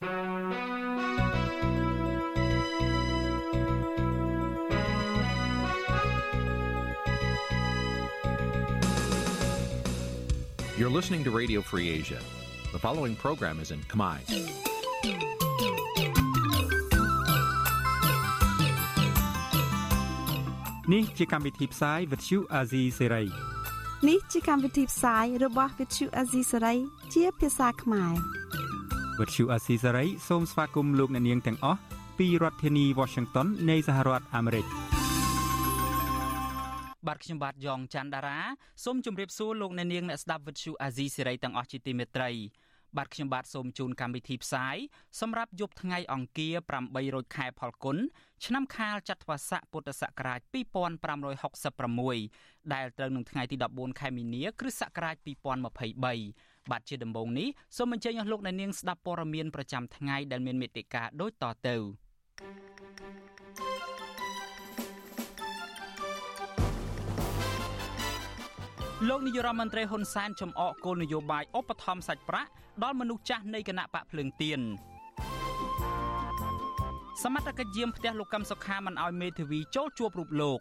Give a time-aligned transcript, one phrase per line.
[0.00, 0.08] You're
[10.88, 12.20] listening to Radio Free Asia.
[12.70, 14.18] The following program is in Khmer.
[20.86, 23.28] Nǐ chi càm bi tiệp xáy vệt chiu a zì sáy.
[24.06, 26.78] នេះជាកម្មវិធីផ្សាយរបស់ Vithu Azisari
[27.12, 28.14] ជាភាសាខ្មែរ
[29.20, 31.80] វិទ្យុអាស៊ីសេរីសូមស្វាគមន៍លោកអ្នកនាងទាំងអស់
[32.18, 34.66] ពីរដ្ឋធានី Washington នៃសហរដ្ឋអាមេរិក
[37.06, 38.38] បាទខ្ញុំបាទយ៉ងច័ន្ទដារា
[38.84, 42.30] សូមជម្រាបសួរលោកអ្នកនាងអ្នកស្ដាប់វិទ្យុអាស៊ីសេរីទាំងអស់ជាទីមេត្រី
[42.96, 44.76] បាទខ្ញុំបាទសូមជូនកម្មវិធីផ្សាយ
[45.20, 46.54] សម្រាប់យប់ថ្ងៃអង្គារ
[46.84, 47.96] 8រោចខែផលគុណ
[48.44, 50.40] ឆ្នាំខាលចត្វាស័កពុទ្ធសករាជ
[51.76, 55.16] 2566ដែលត្រូវនឹងថ្ងៃទី14ខែមីនាគ្រិស្តសករាជ
[55.86, 61.76] 2023 បាទជាដំបូងនេះសូមអញ្ជើញអស់លោកអ្នកនាងស្ដាប់ព័ត៌មានប្រចាំថ្ងៃដែលមានមេត្តាដូចតទៅ
[69.08, 72.50] លោកនាយរដ្ឋមន្ត្រីហ៊ុនសែនចំអកគោលនយោបាយឧបត្ថម្ភសាច់ប្រាក់
[72.82, 74.60] ដល់មនុស្សចាស់នៃគណៈបកភ្លើងទៀន
[77.22, 80.60] សមត្ថកិច្ចយាមផ្ទះលោកកឹមសុខាមិនអោយមេធាវីចូលជួបរូបលោក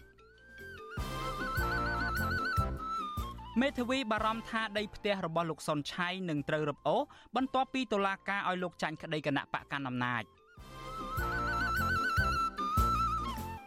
[3.61, 7.01] មេធាវីបារម្ភថាដីផ្ទះរបស់លោកសុនឆៃនឹងត្រូវរឹបអូស
[7.35, 10.23] បន្ទាប់ពីតុលាការឲ្យលោកចាញ់ក្តីគណៈបកកណ្ដាលអំណាច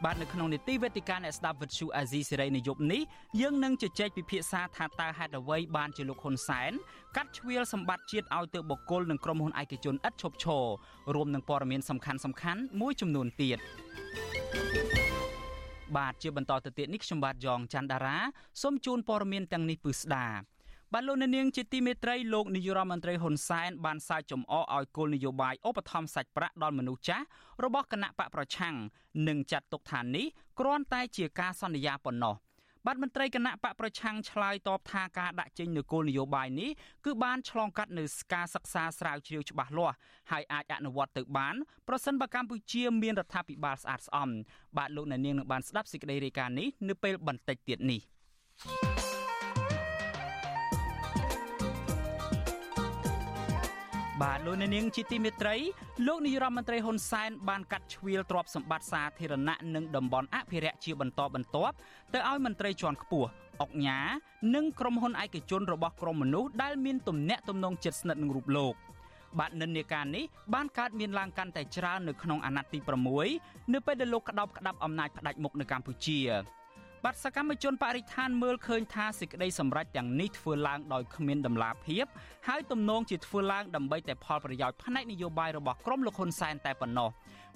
[0.05, 3.03] បាទនៅក្នុងនីតិវេទិកាអ្នកស្ដាប់វិទ្យុអាស៊ីសេរីនៅយប់នេះ
[3.41, 6.73] យើងនឹងជជែកពិភាក្សាថាតើហេតុអ្វីបានជាលោកហ៊ុនសែន
[7.17, 10.65] កាត់ជ្រៀលសម្បត្តិជាតិឲ្យទៅបុគ្គលនិងក្រុមហ៊ុនឯកជនឥតឈប់ឈរ
[11.15, 13.59] រួមនឹងព័ត៌មានសំខាន់សំខាន់មួយចំនួនទៀត
[15.97, 18.19] បាទជាបន្តទៅទៀតនេះខ្ញុំបាទយ៉ងច័ន្ទដារា
[18.63, 20.27] សូមជូនព័ត៌មានទាំងនេះពឺស្ដា
[20.93, 27.25] បាទលោកនាងជាទីមេត្រីលោកនាយរដ្ឋមន្ត្រីហ៊ុនសែនបានសាយចំអកឲ្យគោលនយោបាយឧបត្ថម្ភសាច់ប្រាក់ដល់មនុស្សចាស់
[27.65, 28.75] របស់គណៈបកប្រឆាំង
[29.29, 30.27] និងចាត់ទុកថានេះ
[30.59, 32.35] គ្រាន់តែជាការសន្យាប៉ុណ្ណោះ
[32.87, 36.71] បាទមន្ត្រីគណៈបកប្រឆាំងឆ្លើយតបថាការដាក់ចេញនូវគោលនយោបាយនេះ
[37.05, 39.97] គឺបានឆ្លងកាត់នូវការសិក្សាស្រាវជ្រាវច្បាស់លាស់
[40.31, 41.55] ហើយអាចអនុវត្តទៅបាន
[41.89, 44.31] ប្រសិនបើកម្ពុជាមានរដ្ឋាភិបាលស្អាតស្អំ
[44.77, 48.01] បាទលោកអ្នកនាងនឹងបានស្ដាប់សេចក្តីរាយការណ៍នេះនៅពេលបន្តិចទៀតនេះ
[48.63, 49.00] thank you
[54.23, 55.57] បាទលោកអ្នកនាងជាទីមេត្រី
[56.07, 61.75] លោកនាយរដ្ឋមន្ត្រីហ៊ុនសែនបានកាត់ជ្រៀលទ្រព្យសម្បត្តិសាធារណៈនិងតំបន់អភិរក្សជាបន្តបន្ទាប់
[62.13, 63.29] ទៅឲ្យមន្ត្រីជាន់ខ្ពស់
[63.61, 63.99] អុកញ៉ា
[64.55, 68.75] និងក្រុមហ៊ុនឯកជនរបស់ក្រុមមនុស្សដែលមានទំនាក់ទំនងជិតស្និទ្ធនឹងរូបលោក
[69.39, 72.79] បាទនិន្នាការនេះបានកើតមានឡើងកាន់តែច្រើននៅក្នុងអាណត្តិទី
[73.27, 76.19] 6នៅពេលដែលលោកក្តោបក្តាប់អំណាចផ្ដាច់មុខនៅកម្ពុជា
[77.07, 82.05] បាទសកម្មជនបរិស្ថានមើលឃើញថាសេចក្តីសម្រេចទាំងនេះធ្វើឡើងដោយគ្មានដំណាភាព
[82.49, 87.11] ហើយទំនងជាធ្វើឡើងដើម្បីតែផលប្រយោជន៍ផ្នែកនយោបាយរបស់ក្រុមលោកហ៊ុនសែនតែប៉ុណ្ណោះ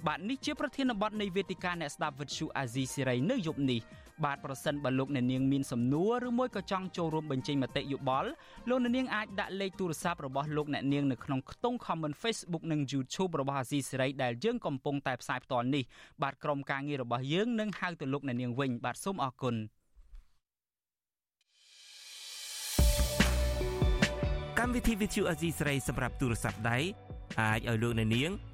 [0.09, 3.81] បាទនេះជាប្រធានបទនៃវេទិកាអ្នកស្ដាប់វិទ្យុអាស៊ីសេរីនៅយប់នេះ
[4.25, 8.31] បាទប្រសិនបើលោកអ្នកនាងមានសំណួរឬមួយក៏ចង់ចូលរួមបញ្ចេញមតិយោបល់
[8.69, 15.85] លោកអ្នកនាងអាចដាក់លេខទូរស័ព្ទរបស់លោកអ្នកនាងនៅក្នុងខ្ទង់ comment Facebook និង YouTube របស់អាស៊ីសេរីដែលយើងកំពុងតែផ្សាយផ្ទាល់នេះ
[16.23, 19.55] បាទក្រុមការងាររបស់យើងនឹងហៅទៅលោកអ្នកនាងវិញបាទសូមអរគុណ
[24.59, 26.79] កម្មវិធី Vithu Azizi ស្រីសម្រាប់ទូរស័ព្ទដៃ
[27.41, 28.54] អាចឲ្យលោកអ្នកនាង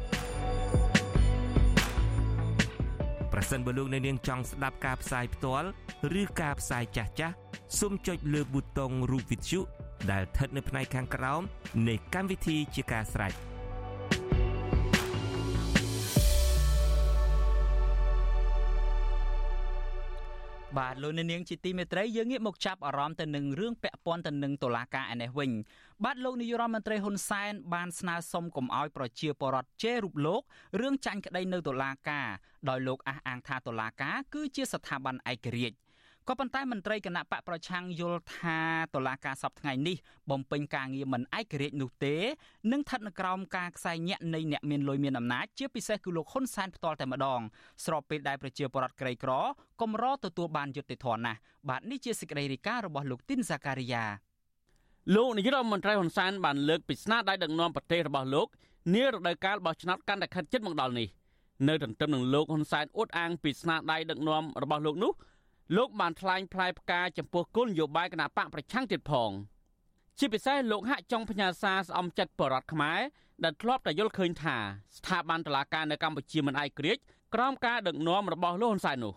[3.41, 5.67] ប្រសិនបើលោកអ្នកនាងចង់ស្ដាប់ការផ្សាយផ្ទាល់
[6.21, 7.35] ឬការផ្សាយចាស់ចាស់
[7.79, 9.59] សូមចុចលើប៊ូតុងរូប Vithu
[10.11, 11.41] ដែលស្ថិតនៅផ្នែកខាងក្រោម
[11.87, 13.33] នៃកម្មវិធីជាការស្រេច
[20.77, 25.51] បាទលោកនាងជាទីមេត្រីយើងងាកមកចាប់អារម្មណ៍ទៅនឹងរឿងពាក់ព័ន្ធទៅនឹងតុលាការឯនេះវិញ
[26.05, 30.41] បាទលោកនាយរដ្ឋមន្ត្រីហ៊ុនសែនបានស្នើសុំកុំឲ្យប្រជាពលរដ្ឋជេររូបលោក
[30.81, 32.27] រឿងចាញ់ក្តីនៅតុលាការ
[32.69, 35.77] ដោយលោកអះអាងថាតុលាការគឺជាស្ថាប័នឯករាជ្យ
[36.27, 38.59] ក៏ប៉ុន្តែមន្ត្រីគណៈបកប្រឆាំងយល់ថា
[38.93, 39.97] តឡាការសពថ្ងៃនេះ
[40.29, 42.15] បំពេញការងារមិនឯករាជ្យនោះទេ
[42.71, 47.41] នឹងស្ថិតនៅក្រោមការខ្សែញាក់នៃអ្នកមានលុយមានអំណាចជាពិសេសគឺលោកហ៊ុនសែនផ្ទាល់តែម្ដង
[47.85, 49.31] ស្របពេលដែលប្រជាពលរដ្ឋក្រីក្រ
[49.81, 51.39] កំរទទួលបានយុត្តិធម៌ណាស់
[51.69, 54.30] បាទនេះជាសេចក្តីរាយការណ៍របស់លោកទីនសាការីយ៉ា
[55.15, 58.47] លោកនាយរដ្ឋមន្ត្រីហ៊ុនសែនបានលើកពីស្នាដៃដឹកនាំប្រទេសរបស់លោក
[58.93, 61.07] នារដូវកាលបោះឆ្នោតកាន់តែខិតជិតមកដល់នេះ
[61.67, 65.11] នៅទន្ទឹមនឹងលោកហ៊ុនសែនអួតអាងពីស្នាដៃដឹកនាំរបស់លោកនោះ
[65.77, 69.31] លោកបានថ្លែងផ្លែផ្កាចំពោះគោលនយោបាយគណៈបកប្រឆាំងទៀតផង
[70.19, 72.99] ជាពិសេសលោកហាក់ចង់ផ្ញើសារស្អំចិត្តបរដ្ឋខ្មែរ
[73.43, 74.57] ដែលធ្លាប់តែយល់ឃើញថា
[74.97, 77.01] ស្ថាប័នតុលាការនៅកម្ពុជាមិនឯករាជ្យ
[77.35, 79.13] ក្រោមការដឹកនាំរបស់លោកហ៊ុនសែននោះ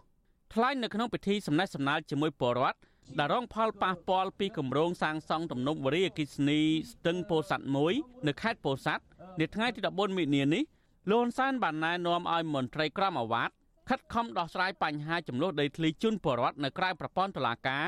[0.55, 2.79] ថ្លែងនៅក្នុងពិធីសំណេះសំណាលជាមួយបរដ្ឋ
[3.19, 6.61] ដែលរងផលប៉ះពាល់ពីគម្រោងសាងសង់ទំនប់វារីអគ្គិសនី
[6.91, 7.95] ស្ទឹងពោធិ៍សាត់មួយ
[8.27, 9.05] នៅខេត្តពោធិ៍សាត់
[9.41, 10.65] នាថ្ងៃទី14មិនិនានេះ
[11.11, 13.53] លោកហ៊ុនសែនបានណែនាំឲ្យមន្ត្រីក្រមអាវ៉ាត់
[13.89, 17.87] ខិតខំដោះស្រាយបញ្ហាចំនួនដីធ្លីជូនពលរដ្ឋនៅក្រៅប្រព័ន្ធតុលាការ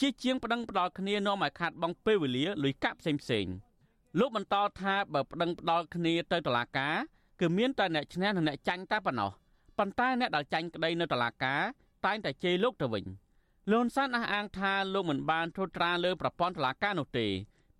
[0.00, 3.46] ជាជាងប្តឹងផ្ដាល់គ្នានាំឲ្យខាត់បងពេលវេលាលុយកាក់ផ្សេងផ្សេង
[4.18, 6.94] លោកបន្តថាបើប្តឹងផ្ដាល់គ្នាទៅតុលាការ
[7.40, 9.30] គឺមានតែអ្នកឈ្នះនិងអ្នកចាញ់តែប៉ុណ្ណោះ
[9.78, 11.60] ប៉ុន្តែអ្នកដែលចាញ់ក្តីនៅតុលាការ
[12.06, 13.04] តែងតែជេរលោកទៅវិញ
[13.72, 17.26] លន់សានអះអាងថាលោកមិនបានត្រួតត្រាលើប្រព័ន្ធតុលាការនោះទេ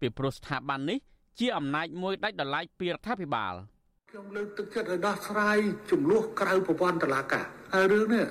[0.00, 0.98] ពីព្រោះស្ថាប័ននេះ
[1.38, 3.54] ជាអំណាចមួយដាច់ដライពីរដ្ឋាភិបាល
[4.10, 5.58] ខ្ញុំលើកទឹកចិត្តឲ្យដោះស្រាយ
[5.90, 7.44] ចំនួនក្រៅប្រព័ន្ធតុលាការ
[7.74, 8.24] ហើយរឿងនេះ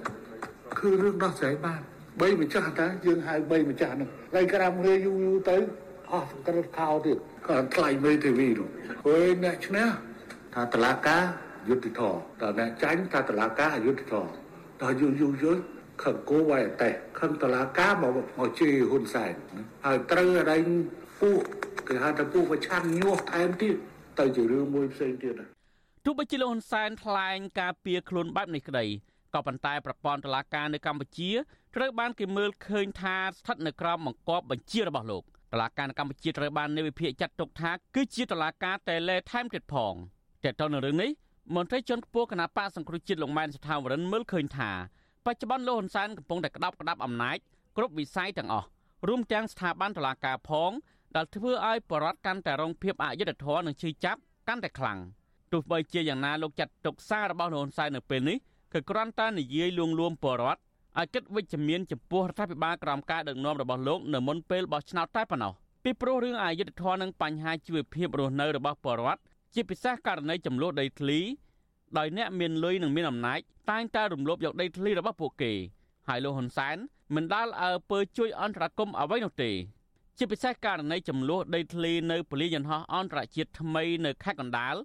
[0.80, 1.82] គឺរឿងដោះស្រាយបាន
[2.22, 5.58] បីម្ចាស់តាយើងហៅបីម្ចាស់ហ្នឹងហើយក្រាំរឿយូរយូរទៅ
[6.12, 7.18] អស់ក្រឹតខោទៀត
[7.48, 8.70] ក៏ថ្លៃមេធាវីនោះ
[9.06, 9.88] ហើយអ្នកឈ្នះ
[10.54, 11.24] ថាតុលាការ
[11.70, 14.32] យុទ្ធធរតើអ្នកចាញ់ថាតុលាការអយុត្តិធម៌
[14.82, 15.58] ដល់យូរយូរយូរ
[16.04, 16.90] ខឹងគោវាយតែ
[17.20, 19.34] ខឹងតឡាការមកមកជេរហ៊ុនសែន
[19.86, 20.58] ហើយត្រូវអី
[21.22, 21.42] ពួក
[21.88, 23.76] គេហៅថាពួកប្រឆាំងញាស់ថែមទៀត
[24.20, 25.34] ទៅជារឿងមួយផ្សេងទៀត
[26.06, 28.86] ទោះបីជាលោកហ៊ុនសែនថ្លែងការពៀខ្លួនបែបនេះក្តី
[29.34, 31.32] ក៏ប៉ុន្តែប្រព័ន្ធតុលាការនៅកម្ពុជា
[31.76, 39.94] ត្រូវបានគេមើលឃើញថាស្ថិតនៅក្រោមបង្គាប់បញ្ជារបស់លោកតុលាការនៅកម្ពុជាត្រូវបាននៃវិភាគចាត់ទុកថាគឺជាតុលាការតែលេថែមទៀតផង
[40.44, 41.12] តែទៅនឹងរឿងនេះ
[41.56, 44.72] មន្ត្រីជាន់ខ្ពស់គណៈបកសង្គ្រោះជាតិលោកម៉ែនសថាវរិនមើលឃើញថា
[45.26, 47.38] បច្ចុប្បន្នលោកហ៊ុនសែនកំពុងតែក្តាប់ក្តាប់អំណាច
[47.78, 48.68] គ្រប់វិស័យទាំងអស់
[49.08, 50.72] រួមទាំងស្ថាប័នតុលាការផង
[51.16, 55.00] ដែលធ្វើឲ្យបរដ្ឋកាន់តែរងភាពអយុត្តិធម៌និងឈឺចាប់កាន់តែខ្លាំង
[55.52, 58.38] ទោះបីជាយ៉ាងណាលោកចាត់ទុកសាររបស់លោកហ៊ុនសែននៅពេលនេះ
[58.74, 60.60] គឺគ្រាន់តែនិយាយលួងលោមបរដ្ឋ
[61.00, 69.22] ឲ្យគិតវិជ្ជមានចំពោះរដ្ឋាភិបាលក្រោមការដឹកនាំរបស់លោកនៅមុនពេលបោះឆ្នោតតែប៉ុណ្ណោះពីព្រោះរឿងអយុត្តិធម៌និងបញ្ហាជីវភាពរស់នៅរបស់បរដ្ឋ
[69.54, 71.20] ជាពិសេសករណីចំនួនដីធ្លី
[71.98, 73.40] ដោយអ្នកមានលុយនិងមានអំណាច
[73.72, 75.54] តែងតែរំលោភយកដីធ្លីរបស់ពួកគេ
[76.08, 76.78] ហើយលោកហ៊ុនសែន
[77.16, 79.52] មិនដាល់អើពើជួយអន្តរាគមអ្វីនោះទេ
[80.18, 84.76] ជាពិសេសករណីចំនួនដីធ្លីនៅពលាយន្តហោះអន្តរជាតិថ្មីនៅខេត្តកណ្ដាល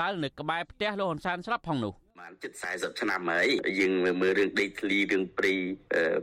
[0.00, 3.46] ដែលនៅក្បែរផ្ទះលោកហ៊ុនសែនស្រាប់ផងនោះបានជិត40ឆ្នាំហើយ
[3.80, 5.52] យើងមើលរឿងដីធ្លីរឿងព្រៃ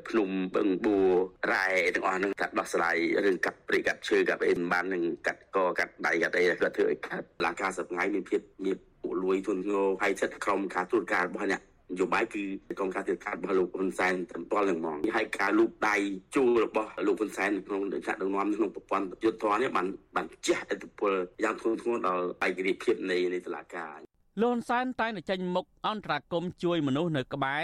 [0.07, 1.09] ភ្នំបឹងបួរ
[1.53, 2.95] រ៉ែទាំងអស់ហ្នឹងថាដោះស្រាយ
[3.25, 11.61] រឿងកាត់ព្រៃកាត់ឈើកាត់អីមិនបាននឹងកាត់កកាត់ដៃកាត់អីគាត់ធ្វើឲ្យកាត់ឡាការសប្ងៃមានភាពមាន ពួកលួយទុនងោហើយសិទ្ធិក្រុមការត្រួតការរបស់អ្នក
[11.91, 12.43] នយោបាយគឺ
[12.79, 15.95] កងការធ្វើការរបស់លោកហ៊ុនសែនត្រឹមទាល់នឹងហ្មងហើយការលូកដៃ
[16.35, 21.11] ជួលរបស់លោកហ៊ុនសែនក្នុងចាក់ដឹកនាំក្នុងប្រព័ន្ធយុទ្ធធននេះបានបានជះឥទ្ធិពល
[21.43, 23.95] យ៉ាងធ្ងន់ធ្ងរដល់ឯករាជ្យភាពនៃនៃតុលាការ
[24.41, 27.63] លោកហ៊ុនសែនតែងតែចេញមុខអន្តរាគមជួយមនុស្សនៅក្បែរ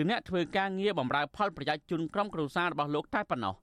[0.00, 3.54] ឬអ្នកធ្វើការងារបម្រើផលប្រយោជន៍ជូនក្រុមគ្រួសាររបស់លោកតែប៉ុណ្ណោះ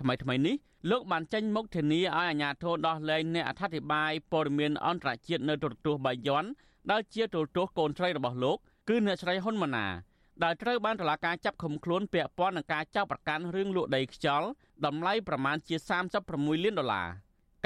[0.00, 0.56] ថ្មីថ្មីនេះ
[0.90, 6.44] លោកបានចេញមុខធានាឲ្យអាជ្ញាធរដោះលែងអ្នកអធិប្បាយព័ត៌មានអន្តរជាតិនៅទូរទស្សន៍បាយ័ន
[6.90, 8.56] ដែលជាទូរទស្សន៍កូនស្រីរបស់លោក
[8.88, 9.86] គឺអ្នកស្រីហ៊ុនម៉ាណា
[10.44, 14.48] ដែលត្រូវបានតុលាការចាប់ឃុំខ្លួនពាក់ព័ន្ធនឹងការចោទប្រកាន់រឿងលួចដីខ្យល់
[14.86, 15.76] តម្លៃប្រមាណជា
[16.20, 17.08] 36លានដុល្លារ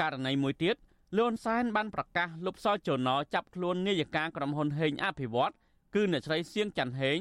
[0.01, 0.75] ករណីមួយទៀត
[1.17, 5.53] លន់សែនបានប្រកាសលុបសល់ជណចាប់ខ្លួននាយិកាក្រុមហ៊ុនហេងអភិវឌ្ឍ
[5.95, 7.19] គឺអ្នកស្រីសៀងច័ន្ទហេង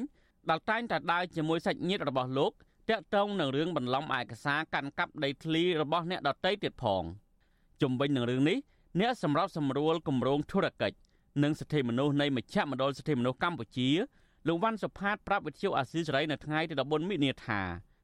[0.50, 2.52] ដែលតែងតែដើរជាមួយសាច់ញាតិរបស់លោក
[2.90, 7.02] តាក់ទងនឹងរឿងបន្លំឯកសារកាន់កាប់ដីធ្លីរបស់អ្នកដតីទៀតផង
[7.82, 8.58] ជំវិញនឹងរឿងនេះ
[9.00, 10.96] អ្នកសម្របសម្រួលគម្រោងធុរកិច្ច
[11.42, 13.90] និងសិទ្ធិមនុស្សនៃមជ្ឈមណ្ឌលសិទ្ធិមនុស្សកម្ពុជា
[14.48, 17.60] លោកវ៉ាន់សុផាតប្រាប់វិទ្យុអាស៊ីសេរីនៅថ្ងៃទី14មិនិនាថា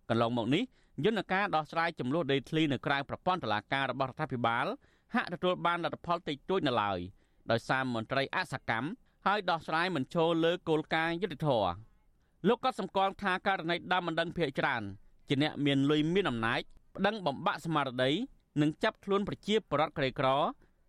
[0.09, 0.63] កន្លងមកនេះ
[1.05, 4.67] យន្តការដោះស្រាយចំនួនដីធ្លីនៅក្រៅប្រព័ន្ធតុលាការរបស់រដ្ឋាភិបាល
[5.15, 6.99] ហាក់ទទួលបានលទ្ធផលតិចតួចនៅឡើយ
[7.51, 8.89] ដោយសារមន្ត្រីអសកម្ម
[9.27, 11.71] ហើយដោះស្រាយមិនចូលលើគោលការណ៍យុត្តិធម៌
[12.49, 14.83] លោកក៏សម្គាល់ថាករណីដើមមិនដឹងភាកច្រើន
[15.29, 16.61] ជាអ្នកមានលុយមានអំណាច
[16.97, 18.11] ប្តឹងបំបាក់ស្មារតី
[18.61, 20.29] និងចាប់ខ្លួនប្រជាពលរដ្ឋក្រីក្រ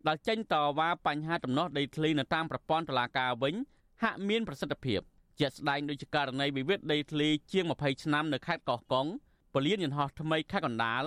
[0.08, 3.56] ដែលចេញតវ៉ាបញ្ហាដំណោះដីធ្លីនៅតាមប្រព័ន្ធតុលាការវិញ
[4.04, 5.00] ហាក់មានប្រសិទ្ធភាព
[5.40, 9.08] ជាក់ស្ដែងដូចជាករណីវិវាទដីធ្លីជាង20ឆ្នាំនៅខេត្តកោះកុង
[9.54, 11.04] ពលានយន្តហោះថ្មីខេត្តកណ្ដាល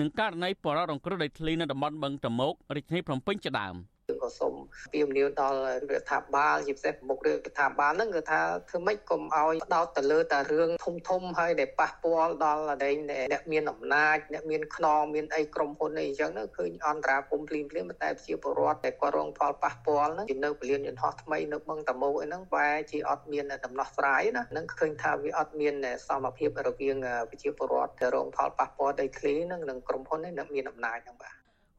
[0.00, 3.91] និងករណីបរិរងគ្រោះដីធ្លីនៅតំបន់បឹងតមោករាជធានីភ្នំពេញជាដើម។យើង
[4.22, 4.54] ក៏សូម
[4.92, 5.58] ពៀមនាវដល់
[5.90, 12.90] រដ្ឋាភិបាលជាពិសេសប្រមុខរដ្ឋាភិបាលហ្នឹងគឺថាធ្វើម៉េចកុំឲ្យដោតទៅលើតែរឿងធំធំហើយដែលប៉ះពាល់ដល់អី
[13.32, 25.74] អ្នកមានអំណាចអ្នកមានខ្នងមានអីក្រុមហ៊ុនអីអញ្ចឹងហ្នឹងឃើញអន្តរាគមភ្លាមភ្លាមតែជាពលរដ្ឋដែលគាត់រងផលប៉ះពាល់ហ្នឹងជានៅពលានយន្តហោះថ្មីនៅបឹងតមោកអីហ្នឹងបែរជាអត់មានដំណោះស្រាយណានឹងឃើញថាវាអត់មាន
[26.08, 26.96] សមភាពរវាង
[27.30, 31.34] ប្រជាពលរដ្ឋដែលរងផលប៉ះពាល់ដីធ្លីហ្នឹងនិងក្រុមហ៊ុននេះមានអំណាចហ្នឹងបាទ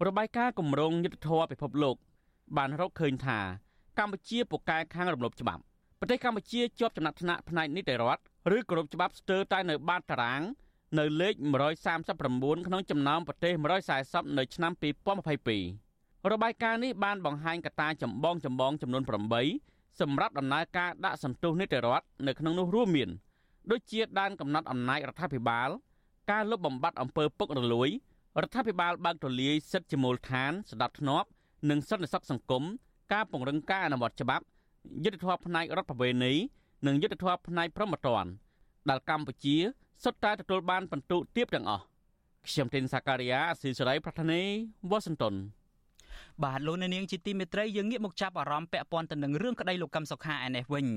[0.07, 1.95] របាយការណ៍គម្រោងយុទ្ធធរពិភពលោក
[2.57, 3.39] បានរកឃើញថា
[3.99, 5.61] កម្ពុជាពូកែខាងរំលោភច្បាប់
[5.99, 8.21] ប្រទេសកម្ពុជាជាប់ចំណាត់ថ្នាក់ផ្នែកនីតិរដ្ឋ
[8.55, 10.41] ឬគោរពច្បាប់ស្ទើរតែនៅបាតតារាង
[10.99, 11.33] នៅលេខ
[12.01, 13.53] 139ក្នុងចំណោមប្រទេស
[13.95, 14.71] 140នៅឆ្នាំ
[15.71, 19.03] 2022របាយការណ៍នេះបានបង្ហាញកត្តាចម្បងចម្បងចំនួន
[19.49, 23.09] 8សម្រាប់ដំណើរការដាក់សន្ទុះនីតិរដ្ឋនៅក្នុងនោះរួមមាន
[23.71, 25.69] ដូចជាដែនកំណត់អំណាចរដ្ឋាភិបាល
[26.31, 27.89] ការលុបបំបាត់អំពើពុករលួយ
[28.41, 31.27] រដ្ឋាភិបាលបើកទូលាយសិទ្ធិជាមូលដ្ឋានស្ដាប់ធ្នាប់
[31.69, 32.63] និងសន្តិសុខសង្គម
[33.13, 34.43] ការពង្រឹងការអនុវត្តច្បាប់
[35.03, 36.33] យុទ្ធធម៌ផ្នែករដ្ឋប្រវេណី
[36.87, 38.25] និងយុទ្ធធម៌ផ្នែកប្រមត្តន
[38.89, 39.55] ដែលកម្ពុជា
[40.03, 41.83] សុទ្ធតែទទួលបានពិន្ទុទាបទាំងអស់
[42.47, 44.41] ខ្ញុំទីនសាការីយ៉ាអស៊ីសេរីប្រធានី
[44.89, 45.35] វ៉ាស៊ីនតោន
[46.43, 50.87] បាទលោកអ្នកនាងជាទីមេត្រីយើងងាកមកចាប់អារម្មណ៍ពាក់ព័ន្ធទៅនឹងរឿងក្តីលោកកឹមសុខាឯនេះវិញ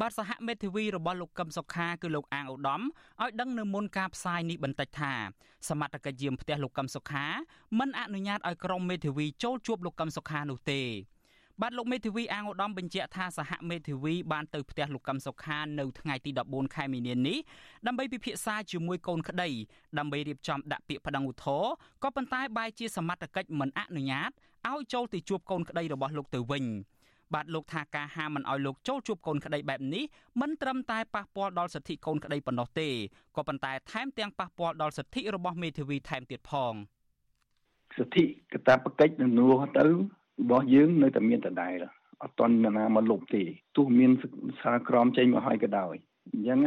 [0.00, 2.82] បាទសហមេធាវីរបស់លោកកឹមសុខាគឺលោកអាងឧត្តម
[3.22, 5.14] ឲ្យដឹងនៅមុនការផ្សាយនេះបន្តិចថា
[5.68, 7.26] សមត្ថកិច្ចយាមផ្ទះលោកកឹមសុខា
[7.78, 10.82] មិនអនុញ្ញាតឲ្យក្រុមមេធាវីចូលជួបលោកកឹមសុខានោះទេ
[11.62, 17.38] បាទលោកមេធាវីអាងឧត្តមបញ្ជាក់ថាសហមេធាវីបានទៅផ្ទះលោកកឹមសុខានៅថ្ងៃទី14ខែមីនានេះ
[17.86, 19.48] ដើម្បីពិភាក្សាជាមួយកូនក្តី
[19.98, 21.72] ដើម្បីរៀបចំដាក់ពាក្យប្តឹងឧទ្ធរណ៍
[22.02, 24.30] ក៏ប៉ុន្តែបែរជាសមត្ថកិច្ចមិនអនុញ្ញាត
[24.68, 26.64] ឲ្យចូលទៅជួបកូនក្តីរបស់លោកទៅវិញ
[27.34, 30.04] បាទលោកថាការហាមមិនឲ្យលោកចូលជួបកូនក្តីបែបនេះ
[30.40, 32.88] មិនត្រឹមតែប៉ះពាល់ដល់សិទ្ធិកូនក្តីប៉ុណ្ណោះទេ
[33.36, 36.74] ក៏ប៉ុន្តែថែមទាំងប៉ះពាល់ដល់សិទ្ធិរបស់មេធាវីថែមទៀតផង
[37.98, 39.48] សិទ្ធិកតាបកិច្ចនឹងនួ
[39.78, 41.74] ទៅរបស់យើងនៅតែមានដដែល
[42.22, 43.42] អត់តន់ណាមកលុបទេ
[43.76, 44.10] ទោះមាន
[44.62, 45.94] សារក្រមចេញមកហើយក៏ដោយ
[46.28, 46.58] អញ្ចឹង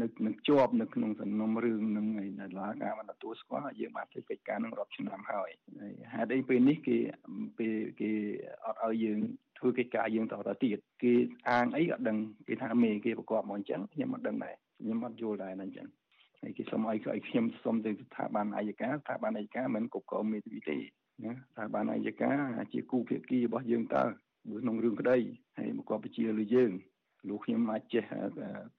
[0.00, 5.50] នៅនឹងជាប់នៅក្នុងសំណុំរឿងនឹងឯដុល្លារការបានទទួលស្គាល់យើងបានធ្វើកិច្ចការនឹងរាប់ឆ្នាំហើយ
[6.14, 6.96] ហេតុអីពេលនេះគេ
[7.58, 8.10] ពេលគេ
[8.64, 9.18] អត់ឲ្យយើង
[9.58, 11.12] ធ្វើកិច្ចការយើងតទៅទៀតគេ
[11.50, 12.16] អាងអីក៏ដឹង
[12.48, 15.88] គេថាមេគេប្រកបមកអញ្ចឹងខ្ញុំអត់ដឹងដែរខ្ញុំអត់យល់ដែរអញ្ចឹង
[16.42, 20.78] ហើយគេសុំឲ្យឲ្យខ្ញុំសុំទៅស្ថាប័នអាយកាស្ថាប័នអាយកាមិនគ្រប់គ្រងមេធាវីទេ
[21.24, 22.30] ណាស្ថាប័នអាយកា
[22.72, 24.04] ជាគូភាគីរបស់យើងតើ
[24.60, 25.18] ក្នុងរឿងក្តី
[25.58, 26.72] ហើយមកគាត់បញ្ជាលើយើង
[27.28, 28.04] លោកខ្ញុំអាចចេះ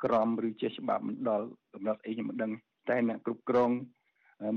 [0.03, 2.51] ក្រមឬចេះច្បាប់មិនដល់កំណត់អីខ្ញុំមិនដឹង
[2.89, 3.71] តែអ្នកគ្រប់គ្រង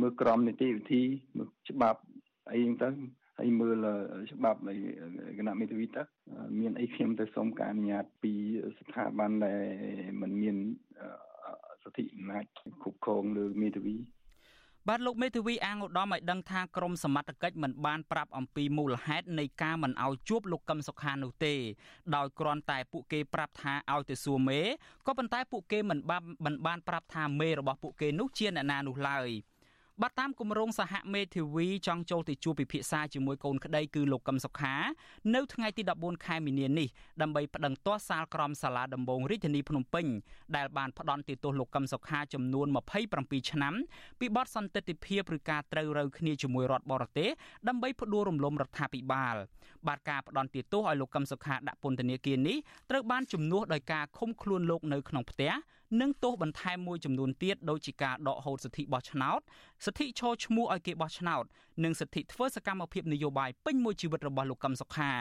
[0.00, 1.02] មើលក្រមនីតិវិធី
[1.36, 2.00] មើលច្បាប់
[2.52, 2.88] អីហ្នឹងទៅ
[3.38, 3.86] ហើយមើល
[4.32, 4.60] ច្បាប់
[5.38, 6.02] គណៈមេធាវីទៅ
[6.60, 8.32] មានអីខ្ញុំទៅសុំការអនុញ្ញាតពី
[8.78, 9.64] ស្ថាប័នដែល
[10.20, 10.56] មិនមាន
[11.82, 12.44] សិទ្ធិអំណាច
[12.82, 13.96] គ្រប់គ្រងលើមេធាវី
[14.90, 21.54] បាទលោកមេធាវីអាងឧត្តមឲ្យដឹងថាក្រមសមត្ថកិច្ចមិនបានប្រាប់អំពីមូលហេតុនៃការមិនឲ្យជួបលោកកឹមសុខានោះទេ
[22.16, 24.60] ដោយគ្រាន់តែពួកគេប្រាប់ថាឲ្យទៅសួរមេ
[25.06, 29.28] ក៏ប៉ុន្តែពួកគេមិនបានមិនបានប្រាប់ថាមេរបស់ពួកគេនោះជាអ្នកណានោះឡើយ។
[30.02, 34.74] បាទតាមគម្រោងសហមេធាវីចង់ចូលទៅជួបពិភាក្សាជាមួយកូនក្តីគឺលោកកឹមសុខា
[35.34, 36.88] នៅថ្ងៃទី14ខែមីនានេះ
[37.22, 40.06] ដើម្បីប្តឹងទាស់សាលក្រមសាលាដំបងរាជធានីភ្នំពេញ
[40.56, 42.66] ដែលបានផ្ដន់ទោសលោកកឹមសុខាចំនួន
[43.08, 43.74] 27ឆ្នាំ
[44.20, 47.30] ពីបទសន្តិទ្ធិភាពឬការត្រូវរើគ្នាជាមួយរដ្ឋបរទេស
[47.68, 49.36] ដើម្បីផ្ដួលរំលំរដ្ឋាភិបាល
[49.88, 52.56] បាទការផ្ដន់ទោសឲ្យលោកកឹមសុខាដាក់ពន្ធនាគារនេះ
[52.90, 55.52] ត្រូវបានជំនួសដោយការឃុំខ្លួនលោកនៅក្នុងផ្ទះ
[56.00, 59.40] និងទោសបន្ថែមមួយចំនួនទៀតដូចជាការដកហូតសិទ្ធិបោះឆ្នោត
[59.84, 61.44] សិទ្ធិឈរឈ្មោះឲ្យគេបោះឆ្នោត
[61.84, 65.12] និងសិទ្ធិធ្វើសកម្មភាពនយោបាយពេញមួយជីវិតរបស់លោកកឹមសុខា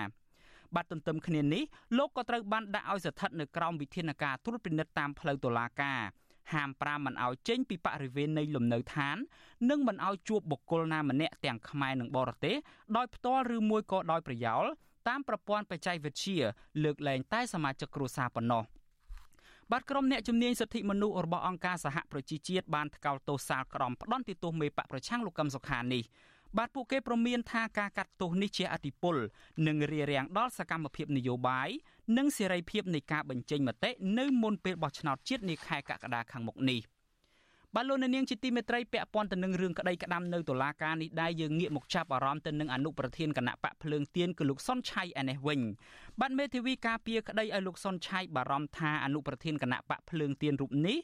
[0.76, 1.64] បាទទន្ទឹមគ្នានេះ
[1.98, 6.02] លោកក៏ត្រូវបានដាក់ឲ្យស្ថិតនៅក្រោមវិធានការត្រួតពិនិត្យតាមផ្លូវតុលាការ
[6.54, 9.18] ហាមប្រាមមិនឲ្យចេញពីបរិវេណនៃលំនៅឋាន
[9.70, 12.56] និងមិនឲ្យជួបបុគ្គលណាម្នាក់ទាំងខ្មែរនិងបរទេស
[12.98, 14.64] ដោយផ្ទាល់ឬមួយក៏ដោយប្រយោល
[15.08, 16.38] តាមប្រព័ន្ធបច្ចេកវិទ្យា
[16.84, 18.64] លើកលែងតែសមាជិកគ្រួសារប៉ុណ្ណោះ។
[19.72, 26.04] បាទក្រុមអ្នកជំនាញសិទ្ធិមនុស្សរបស់អង្គការសហប្រជាជាតិបានថ្កោលទោសសាលក្រមផ្ដន់ទោសមេបកប្រឆាំងលោកកឹមសុខានេះ
[26.58, 29.16] បាទពួកគេប្រមានថាការកាត់ទោសនេះជាអតិពល
[29.68, 31.70] និងរារាំងដល់សកម្មភាពនយោបាយ
[32.18, 36.82] និងសេរីភាពនៃការបញ្ចេញមតិនៅមុនពេលបោះឆ្នោតជាតិនាខែកក្កដាខាងមុខនេះ។
[37.78, 45.60] បាទលោកនាងជាទីមេត្រីពាក់ព័ន្ធទៅនឹងរឿងក្តីក្តាំនៅតុលាការនេះដែរយើងងាកមកចាប់អារម្មណ៍ទៅនឹងអនុប្រធានគណៈបកភ្លើងទៀនគឺលោកសុនឆៃឯនេះវិញ
[46.20, 50.98] បាទមេធាវីការពារក្តីឲ្យលោកសុនឆៃបារម្ភថាអនុប្រធានគណៈបកភ្លើងទៀនរូបនេះ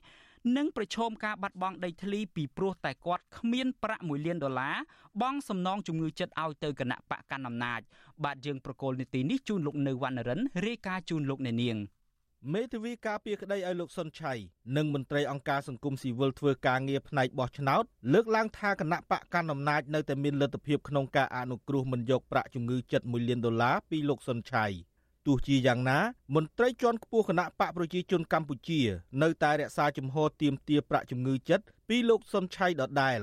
[0.57, 4.75] នឹងប្រឈមការបាត់បង់ដីធ្លីពីព្រោះតែគាត់គ្មានប្រាក់1លានដុល្លារ
[5.21, 7.81] បង់សំណងជំងឺចិត្តឲ្យទៅគណៈបកកណ្ដាលអំណាច
[8.23, 11.77] បាទយើងប្រកូលនីតិនេះជូនលោកនៅវណ្ណរិនរាយការណ៍ជូនលោកអ្នកនាង។
[12.49, 14.33] មេធាវីការពារក្តីឲ្យលោកសុនឆៃ
[14.77, 17.83] និងមន្ត្រីអង្គការសង្គមស៊ីវិលធ្វើការងារផ្នែកបោះឆ្នោត
[18.13, 24.65] លើកឡើងថាគណៈបកកណ្ដាលអំណាចនៅតែមានលទ្ធភាពក្នុងការអនុគ្រោះមិនយកប្រាក់ជំងឺចិត្ត1លានដុល្លារពីលោកសុនឆៃ
[25.25, 25.99] ទោះជាយ៉ាងណា
[26.35, 28.81] មន្ត្រីជាន់ខ្ពស់គណៈបកប្រជាជនកម្ពុជា
[29.21, 33.19] នៅតែរក្សាជំហរទៀមទាប្រាក់ជំងឺចិត្តពីលោកសុនឆៃដដែល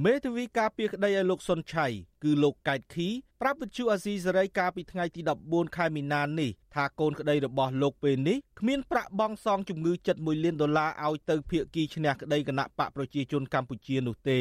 [0.00, 1.86] មេធាវីការពារក្តីឲ្យលោកសុនឆៃ
[2.22, 3.08] គឺលោកកែតខី
[3.40, 14.40] ប្រាប់វិទ្យុអាស៊ីសេរីកាលពីថ្ងៃទី14ខែមីនានេះថាកូនក្តីរបស់លោកពេលនេះគ្មានប្រាក់បង់សងជំងឺចិត្ត1លានដុល្លារឲ្យទៅភៀកគីឈ្នះក្តីគណៈបកប្រជាជនកម្ពុជានោះទេ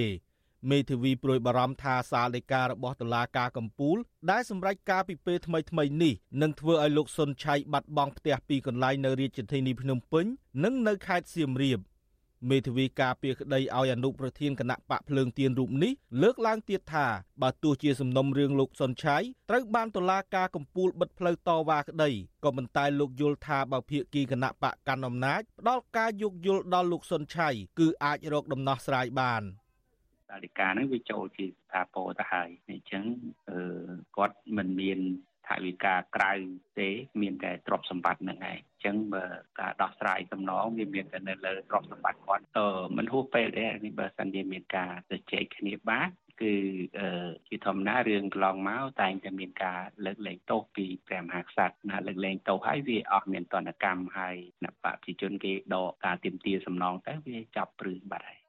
[0.69, 3.97] មេធាវីប្រួយបារម្ភថាសាលដីការបស់តុលាការកំពូល
[4.31, 10.25] ដែលសម្រេចការពីពេលថ្មីថ្មីនេះនឹងធ្វើឲ្យលោកសុនឆៃបាត់បង់ផ្ទះពីរកន្លែងនៅរាជធានីភ្នំពេញ
[10.63, 11.79] និងនៅខេត្តសៀមរាប
[12.49, 17.07] មេធាវីការពារក្តីឲ្យអនុប្រធានគណៈបកភ្លើងទៀនរូបនេះលើកឡើងទៀតថា
[17.41, 19.17] បើទោះជាសំណុំរឿងលោកសុនឆៃ
[19.49, 22.09] ត្រូវបានតុលាការកំពូលបិទផ្លូវតវ៉ាក្តី
[22.43, 29.43] ក៏ប៉ុន្តែលោកយល់ថាបើភាគីគណៈបកកាន់អំណាចផ្ដល់ការយោគយល់ដល់លោកសុនឆៃគឺអាចរកដំណោះស្រាយបាន
[30.31, 33.03] តាលិកាហ្នឹងវាចូលជាស្ថាពរទៅហើយអញ្ចឹង
[34.17, 34.99] គាត់មិនមាន
[35.47, 36.33] ថវិកាក្រៅ
[36.79, 36.89] ទេ
[37.21, 39.25] មានតែទ្រព្យសម្បត្តិហ្នឹងឯងអញ្ចឹងបើ
[39.59, 42.65] ការដោះស្រាយសំណងវាមានតែនៅលើទ្រព្យសម្បត្តិគាត់អឺ
[42.97, 46.09] មិនហួសពេលទេនេះបើសិនជាមានការជជែកគ្នាបាន
[46.41, 46.53] គឺ
[47.47, 58.39] ជាធម្មតារឿងកន្លងមកតែងតែមានការលើកលែងទោសពីព្រះមហាក្សត្រណាលើកលែងទោសហើយវាអស់មានតនកម្មហើយគណៈបព្វជិជនគេដកការទៀមទាសំណងទៅវាចាប់ព្រឹងបាត់ហើយ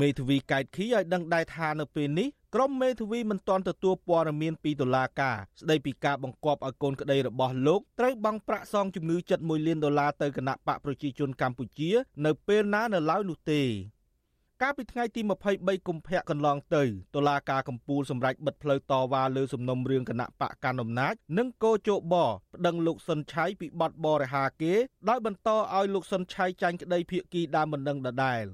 [0.00, 11.90] មេធាវីកែតខីឲ្យដឹងដែរថានៅពេលនេះ ក្រុមមេធាវីមិនទាន់ទទួលព័ត៌មានពីតុលាការស្ដីពីការបង្គាប់ឲ្យកូនក្តីរបស់លោកត្រូវបង់ប្រាក់សងជំងឺចិត្ត1លានដុល្លារទៅគណៈបកប្រជាជនកម្ពុជា
[12.26, 13.62] នៅពេលណានៅឡើយនោះទេ
[14.62, 15.20] កាលពីថ្ងៃទី
[15.54, 16.82] 23កុម្ភៈកន្លងទៅ
[17.14, 22.14] តុលាការកំពូលសម្រេចបិទផ្លូវតវ៉ាលើសំណុំរឿងគណៈបកកណ្ដាលអំណាចនិងកោជប
[22.54, 24.74] ប្តឹងលោកសុនឆៃពីបទបរិហាគេ
[25.08, 28.44] ដោយបន្តឲ្យលោកសុនឆៃចាញ់ក្តីភៀកគីដើមបណ្ដឹងដដែល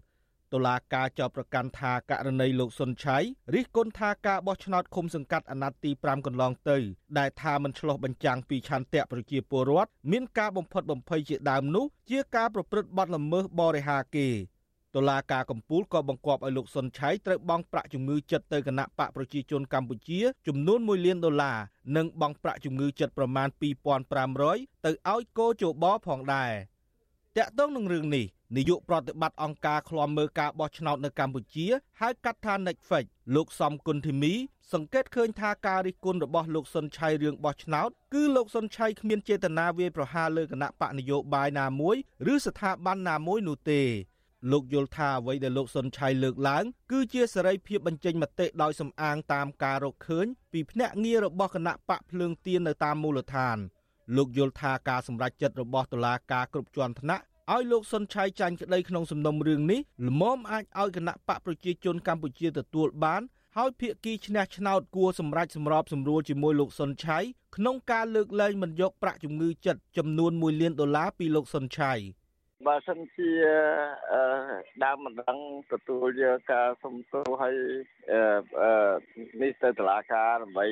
[0.52, 3.18] តុលាការចោទប្រកាន់ថាករណីលោកសុនឆៃ
[3.54, 6.78] រិះគន់ថាការបោះឆ្នោតឃុំសង្កាត់អាណត្តិទី5កន្លងទៅ
[7.18, 14.28] ដែលថាមិនឆ្លោះបញ្ចាំងពីឆន្ទៈប្រជាពលរដ្ឋមានការបំផិតបំភ័យជាដើមនោះជាការប្រព្រឹត្តបទល្មើសបរិហាគេ
[14.94, 21.58] តុលាការកំពូលក៏បង្គាប់ឲ្យលោកសុនឆៃត្រូវបង់ប្រាក់ជំងឺចិត្តទៅគណៈបកប្រជាជនកម្ពុជាចំនួន1លានដុល្លារ
[21.96, 23.48] និងបង់ប្រាក់ជំងឺចិត្តប្រមាណ
[24.16, 26.52] 2500ទៅឲ្យកោជបផងដែរ
[27.38, 28.24] តាក់ទងនឹងរឿងនេះ
[28.56, 31.66] នាយកប្រតិបត្តិអង្គការឃ្លាំមើលការបោះឆ្នោតនៅកម្ពុជា
[32.00, 34.34] ហៅកាត់ថា Netflix លោកសំគុណធីមី
[34.72, 41.96] សង្កេតឃើញថាការរិះគន់របស់លោកសុនឆៃរឿងបោះឆ្នោតគឺលោកសុនឆៃគ្មានចេតនាវាយប្រហារលើគណៈបកនយោបាយណាមួយ
[42.32, 43.82] ឬស្ថាប័នណាមួយនោះទេ
[44.52, 53.58] លោកយល់ថាអ្វីដែលលោកសុនឆៃលើកឡើង គឺជាសេរីភាពបញ្ចេញមតិដោយសំអាងតាមការរកឃើញពីភ្នាក់ងាររបស់គណៈបកភ្លើងទៀននៅតាមមូលដ្ឋាន
[54.16, 63.22] លោកយល់ថាការសម្រេចចិត្តរបស់តុលាការគ្រប់ជាន់ថ្នាក់ឲ្យលោកសុនឆៃចាញ់ក្តីក្នុងសំណុំរឿងនេះល្មមអាចឲ្យគណៈបកប្រជាជនកម្ពុជាទទួលបាន
[63.56, 67.18] ហើយភាគីឈ្នះឆ្នោតគួរសម្រេចសម្របសម្រួលជាមួយលោកសុនឆៃ
[67.56, 71.92] ក្នុងការលើកលែងមិនយកប្រាក់ជំងឺចិត្តចំនួន1លានដុល្លារពីលោកសុនឆៃ
[72.66, 73.30] បើសិនជា
[74.84, 75.38] ដើមមិនដឹង
[75.72, 77.54] ទទួលយកការសុំទោសឲ្យ
[79.42, 80.66] នេះទៅតុលាការដើម្បី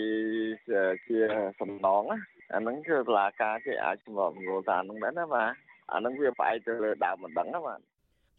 [1.07, 1.19] ជា
[1.61, 2.05] សំណង
[2.55, 5.51] អាហ្នឹងគឺតុលាការគេអាចសម្របសម្រួលតាមហ្នឹងដែរណាបាទ
[5.93, 7.81] អានឹងវាផ្អែកទៅលើដើមមិនដឹងណាបាទ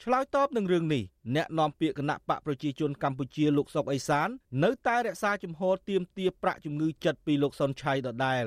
[0.04, 1.04] ឆ្លើយតបនឹងរឿងនេះ
[1.36, 4.30] អ្នកនាំពាក្យគណៈបកប្រជាជនកម្ពុជាលោកសុកអេសាន
[4.64, 8.46] នៅតែរក្សាជំហរទៀមទាប្រាក់ជំងឺចិត្តពីលោកសុនឆៃដដែល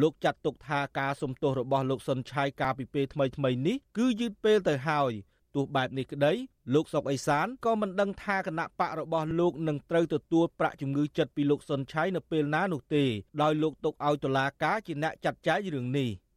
[0.00, 5.12] លោកចាត់ទុកថាការសំទោសរបស់លោកសុនឆៃកាលពីពេលថ្មីថ្មីនេះគឺយឺតពេលទៅហើយ
[5.54, 6.32] ទោះបែបនេះក្តី
[6.74, 13.04] លោកសុកអេសានក៏មិនដឹងថាគណៈបករបស់លោកនឹងត្រូវទទួលប្រាក់ជំងឺចិត្តពីលោកសុនឆៃនៅពេលណានោះទេ
[13.42, 16.10] ដោយលោកទុកឲ្យតុលាការជាអ្នកចាត់ចែងរឿងនេះ។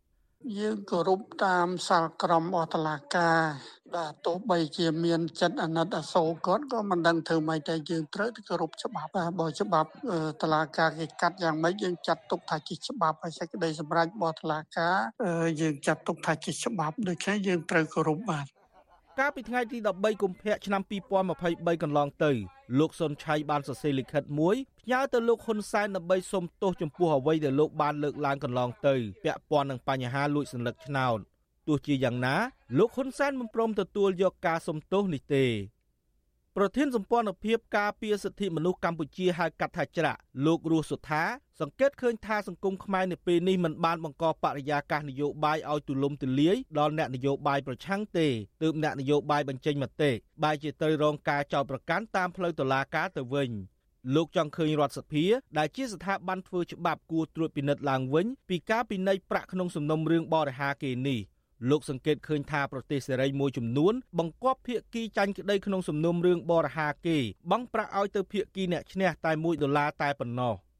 [0.59, 3.39] យើងគោរពតាមសាលក្រមអតឡាការ
[3.93, 9.89] បាទទោះបីជាមានចិត្តអាណិតអាសូរគាត់ក៏មិនដឹងធ្វើម៉េចតែយើងត្រូវគោរពច្បាប់បាទបើច្បាប់
[10.41, 14.97] តឡាការគេកាត់យ៉ាងម៉េចយើងចាត់ទុកថាជាច្បាប់ហើយសេចក្តីសម្រេចរបស់តឡាការ
[15.61, 18.45] យើងចាត់ទុកថាជាច្បាប់ដូច្នេះយើងត្រូវគោរពបាទ
[19.19, 20.81] កាលពីថ្ងៃទី13កុម្ភៈឆ្នាំ
[21.31, 22.31] 2023កន្លងទៅ
[22.79, 31.19] លោកសុនឆៃបានសរសេរលិខិតមួយផ្ញើទៅលោកហ៊ុនសែនដើម្បីសុំទោសចំពោះអ្វីដែលលោកបានលើកឡើងកន្លងទៅពាក់ព័ន្ធនឹងបញ្ហាលួចសន្លឹកឆ្នោត
[31.67, 32.35] ទោះជាយ៉ាងណា
[32.77, 35.45] លោកហ៊ុនសែនមិនព្រមទទួលយកការសុំទោសនេះទេ
[36.57, 41.23] ប្រធានសម្ព័ន្ធភាពការពារសិទ្ធិមនុស្សកម្ពុជាហៅកាត់ថាច្រាក់លោករស់សុថា
[41.61, 48.27] សង្កេតឃើញថាសង្គមខ្មែរនៅពេលនេះមិនបានបង្កបរិយាកាសនយោបាយឲ្យទូលំទូលាយដល់អ្នកនយោបាយប្រឆាំងទេ
[48.61, 50.11] ទើបអ្នកនយោបាយបញ្ចេញមតិ
[50.43, 53.51] បែរជាត្រូវរងការចោទប្រកាន់តាមផ្លូវតុលាការទៅវិញ
[54.15, 55.25] លោកចង់ឃើញរដ្ឋសភា
[55.57, 61.19] ដែលជាស្ថាប័នធ្វើច្បាប់គួរត្រួតពិនិត្យឡើងវិញពីការពិន័យប្រាក់ក្នុងសំណុំរឿងបរិហាគេនេះ
[61.69, 67.17] លោកសង្កេតឃើញថាប្រទេសសេរីមួយចំនួនបង្គាប់ភាគីចាញ់ក្តីក្នុងសំណុំរឿងបរិហាគេ
[67.51, 70.53] បង់ប្រាក់ឲ្យទៅភាគីអ្នកឈ្នះតែ1ដុល្លារតែប៉ុណ្ណោះ។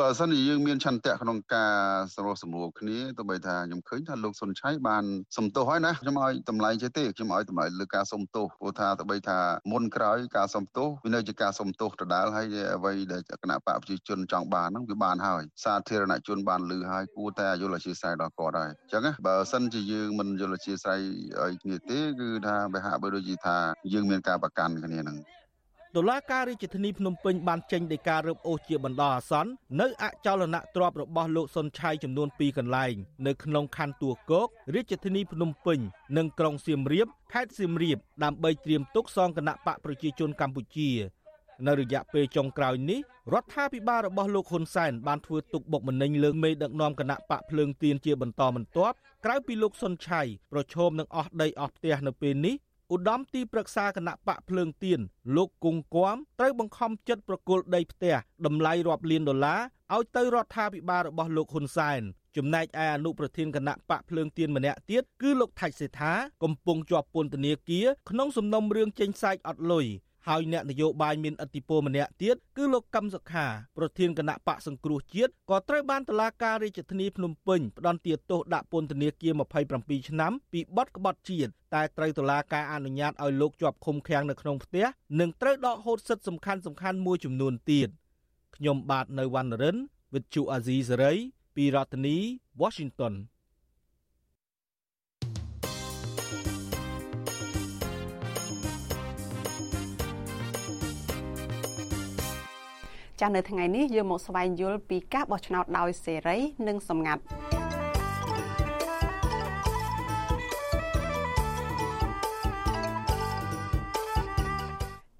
[0.00, 1.74] បើសិនជាយើងមានឆន្ទៈក្នុងការ
[2.14, 5.04] សម្រុះសម្រួលគ្នាទោះបីថាខ្ញុំឃើញថាលោកសុនឆៃបាន
[5.36, 9.38] សំទោសហើយណាខ្ញុំឲ្យតម្លៃចេះទេខ្ញុំឲ្យតម្លៃលើការសំទោសព្រោះថាទោះបីថា
[9.72, 21.00] មុនក្រោយការសំទោសវានៅជាការសំទោសដដែលហើយអ្វីដែលគណៈបកប្រជាជនចង់បានហ្នឹងវាបានហើយសាធារណជនបានលឺហើយគួរតែយល់អធិស្ឋានដល់គាត់ហើយអញ្ចឹងណាបើសិនជាយើងមិនយល់អធិស្ឋាន
[21.42, 23.56] ឲ្យគ្នាទេគឺថាវាហាក់បីដូចជាថា
[23.92, 25.18] យើងមានការប្រកាន់គ្នាហ្នឹង
[25.96, 29.50] តុលាការរាជធានីភ្នំពេញបានចេញដីការរឹបអូសជាបណ្ដោះអាសន្ន
[29.80, 32.94] នៅអចលនទ្រព្យរបស់លោកសុនឆៃចំនួន2កន្លែង
[33.26, 35.78] នៅក្នុងខណ្ឌទួលគោករាជធានីភ្នំពេញ
[36.16, 40.90] និងក្រុងសៀមរាបខេត្តសៀមរាបដើម្បីត្រៀមទុកសងគណៈបកប្រជាជនកម្ពុជា
[41.66, 43.00] នៅរយៈពេលចុងក្រោយនេះ
[43.32, 52.56] រដ្ឋាភិបាលរបស់លោកហ៊ុនសែនបានធ្វើទុកបុកម្នេញលើមេដឹកនាំគណៈបកភ្លើងទៀនជាបន្តបន្ទាប់ក្រៅពីលោកសុនឆៃប្រឈមនឹងអស់ដីអស់ផ្ទះនៅពេលនេះ
[52.94, 55.00] ឧត្តមទីប្រឹក្សាគណៈបកភ្លើងទៀន
[55.36, 58.14] លោកគង់គួមត្រូវបង្ខំចិត្តប្រគល់ដីផ្ទះ
[58.46, 59.60] តម្លៃរាប់លានដុល្លារ
[59.94, 62.00] ឲ្យទៅរដ្ឋាភិបាលរបស់លោកហ៊ុនសែន
[62.36, 69.86] ចំណែកឯអនុប្រធានគណៈបកភ្លើងទៀនម្នាក់ទៀតគឺលោកថាច់សេដ្ឋាកំពុងជាប់ពន្ធនាគារក្នុងសំណុំរឿងចេញសាច់អត់លុយ
[70.28, 79.32] ហើយអ្នកនយោបាយមានឥទ្ធិពលម្នាក់ទៀតគឺលោកកឹមសុខាប្រធានគណៈបកសង្គ្រោះជាតិក៏ត្រូវបានតុលាការរាជធានីភ្នំពេញផ្តន្ទាទោសដាក់ពន្ធនាគារ
[79.72, 84.86] 27ឆ្នាំពីបទក្បត់ជាតិតែត្រូវតុលាការអនុញ្ញាតឲ្យលោកជាប់ឃុំឃាំងនៅក្នុងផ្ទះ
[85.20, 87.88] និងត្រូវដកហូតសិទ្ធិសំខាន់សំខាន់មួយចំនួនទៀត
[88.56, 89.76] ខ្ញុំបាទនៅវណ្ណរិន
[90.12, 91.18] with Chu Azizi Saray
[91.56, 92.16] ពីរដ្ឋធានី
[92.62, 93.14] Washington
[103.20, 107.22] ចាស់នៅថ្ងៃនេះយើងមកស្វែងយល់ពីការបោះឆ្នោតដោយសេរី និងសម្ងាត់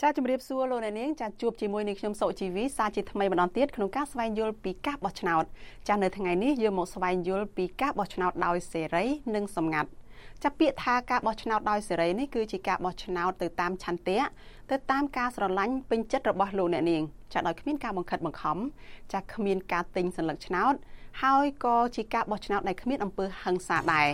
[0.05, 5.45] ចាជំរាបសួរលោកអ្នកនាងចាជួបជាមួយនឹងខ្ញុំសុជីវីសាជាថ្មីម្ដងទៀតក្នុងការស្វែងយល់ពីការបោះឆ្នោត
[5.89, 9.91] ចានៅថ្ងៃនេះយើងមកស្វែងយល់ពីការបោះឆ្នោតដោយសេរី និងសម្ងាត់
[10.44, 14.22] ចាប់ពាក្យថាការបោះឆ្នោតដោយសេរីនេះគឺជាការបោះឆ្នោតទៅតាមឆន្ទៈ
[14.72, 18.58] ទៅតាមការស្រឡាញ់ពេញចិត្តរបស់លោកអ្នកនាងចាដោយគ្មានការបង្ខិតបង្ខំ
[19.14, 20.74] ចាគ្មានការទិញសัญลักษณ์ឆ្នោត
[21.24, 24.10] ហើយក៏ជាការបោះឆ្នោតដែលគ្មានអំពើហិង្សាដែរ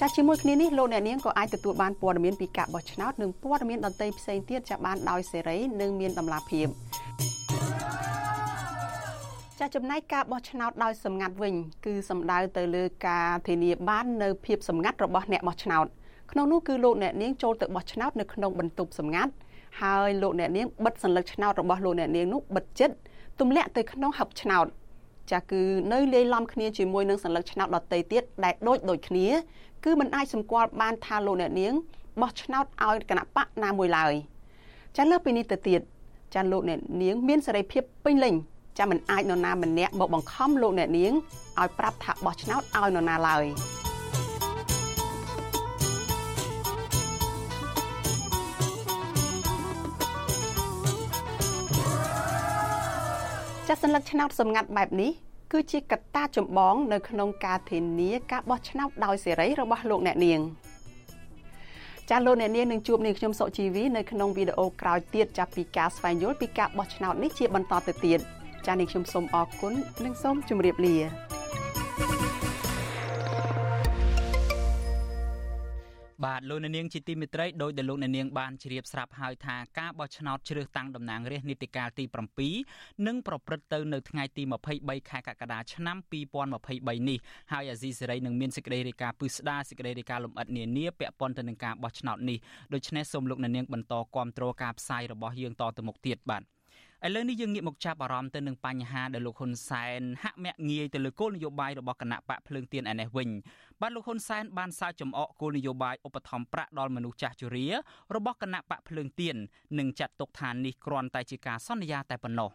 [0.00, 6.66] ចាស់ជាមួយគ្នានេះលោកអ្នកនាងក៏អាចទទួលបានព័ត៌មានពីការបោះឆ្នោតនិងព័ត៌មានដទៃផ្សេងទៀតចាស់បានដោយសេរីនិងមានតម្លាភាព
[9.60, 11.54] ចាចំណែកការបោះឆ្នោតដោយសម្ងាត់វិញ
[11.86, 15.86] គឺសំដៅទៅលើការធានាបាននៅភាពសម្ងាត់របស់អ្នកបោះឆ្នោត
[16.32, 19.32] ក្នុងនោះគឺលោកអ្នកនាងចូលទៅបោះឆ្នោតនៅក្នុងបន្ទប់សម្ងាត់
[19.82, 22.94] ហើយលោកអ្នកនាងបិទសัญลักษณ์ឆ្នោតរបស់លោកអ្នកនាងនោះបិទចិត្ត
[23.40, 24.66] ទម្លាក់ទៅក្នុងហឹបឆ្នោត
[25.32, 29.26] ចាគឺនៅលាយឡំគ្នាជាមួយនឹងសัญลักษณ์ឆ្នោតដតីទៀតដែលដូចដូចគ្នា
[29.84, 31.72] គឺมันអាចសម្គាល់បានថាលោកអ្នកនាង
[32.20, 34.12] បោះឆ្នោតឲ្យគណៈបកណាមួយឡើយ
[34.96, 35.80] ចាលើពីនេះទៅទៀត
[36.34, 38.34] ចាលោកអ្នកនាងមានសេរីភាពពេញលេញ
[38.78, 41.12] ចាំមិនអាចនរណាម្នាក់មកបង្ខំលោកអ្នកនាង
[41.60, 43.44] ឲ្យប្រាប់ថាបោះឆ្នោតឲ្យនរណាឡើយ
[53.68, 55.12] ចាសសัญลักษณ์ឆ្នោតសម្ងាត់បែបនេះ
[55.52, 60.40] គឺជាកត្តាចម្បងនៅក្នុងការធានាការបោះឆ្នោតដោយសេរីរបស់លោកអ្នកនាង
[62.10, 68.20] ចាលោកអ្នកនាងនឹងជួបនាងខ្ញុំសុជីវីនៅក្នុងវីដេអូក្រោយទៀតចាប់ពីការស្វែងយល់ពីការបោះឆ្នោតនេះជាបន្តទៅទៀត។
[68.67, 69.73] ចា៎នេះខ្ញុំសូមអរគុណ
[70.05, 70.95] និងសូមជម្រាបលា
[76.25, 82.05] បាទលោកអ្នកនាងជាទីមេត្រីដោយដែលលោកអ្នកនាងបានជ្រាបស្រាប់ហើយថាការបោះឆ្នោតជ្រើសតាំងតំណាងរាស្ត្រនីតិកាលទី
[82.55, 84.43] 7នឹងប្រព្រឹត្តទៅនៅថ្ងៃទី
[84.75, 85.97] 23ខែកក្កដាឆ្នាំ
[86.47, 87.19] 2023នេះ
[87.51, 92.37] ហើយអាស៊ីសេរីនឹងមានសេចក្តីរាយការណ៍ពឹស្ដាសេចក្តីរាយការណ៍លម្អិតនានាពាក់ព័ន្ធទៅនឹងការបោះឆ្នោតនេះ
[92.73, 96.43] ដូច្នេះសូមលោកអ្នកនាងបន្តគ្រប់គ្រងការផ្សាយរបស់យើងតទៅមុខទៀតបាទ។
[97.05, 103.29] ឥឡូវនេះយើងងាកមកចាប់អារម្មណ៍ទៅនឹងបញ្ហាដែលលោកហ៊ុនសែនហាក់មាក់ងាយទៅលើគោលនយោបាយរបស់គណៈបកភ្លើងទៀនឯនេះវិញ
[103.81, 107.67] បាទលោកហ៊ុនសែនបានសើចចំអកគោលនយោបាយឧបត្ថម្ភប្រាក់ដល់មនុស្សចាស់ជរា
[108.15, 109.35] របស់គណៈបកភ្លើងទៀន
[109.79, 112.49] និងចាត់ទុកថានេះគ្រាន់តែជាការសន្យាតែប៉ុណ្ណោះ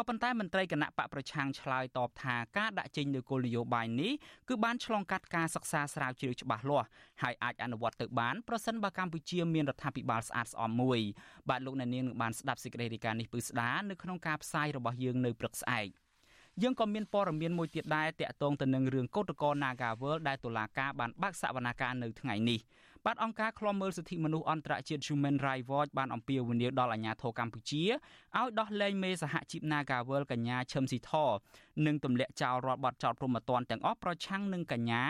[0.00, 4.12] ក៏ប៉ុន្តែមន្ត្រីគណៈបកប្រឆាំងឆ្លើយតបថាការដាក់ចេញនូវគោលនយោបាយនេះ
[4.48, 6.88] គឺបានឆ្លងកាត់ការសិក្សាស្រាវជ្រាវច្បាស់លាស់
[7.22, 11.00] ហើយអាចអនុវត្តទៅបានប្រសិនបើកម្ពុជាមានរដ្ឋាភិបាលស្អាតស្អំមួយ
[11.48, 15.88] បាទលោកអ្នកនាងនឹងបានស្ដាប់សេចក្តីរាយការណ៍នេះពឺស្ដានៅក្នុងការផ្សាយរបស់យើងនៅព្រឹកស្អែក
[16.62, 22.60] យើងក៏មានព័ត៌មានមួយទៀតដែរតាក់ទងទៅនឹងរឿងកោតក្រ Nagawal ដែលតុលាការបានបើកសវនាការនៅថ្ងៃនេះ
[23.10, 31.12] បាទអង្គការឃ្លាំមើលសិទ្ធិមនុស្សអន្តរជាតិ Human Rights Watch បានអំពាវនាវដល់អាជ្ញាធរកម្ពុជាឲ្យដោះលែងមេសហជីព Nagawal កញ្ញាឈឹមស៊ីធ
[31.86, 35.02] និងទម្លាក់ចោលរដ្ឋបတ်ចោតព្រហ្មទណ្ឌទាំងអស់ប្រឆាំងនឹងកញ្ញា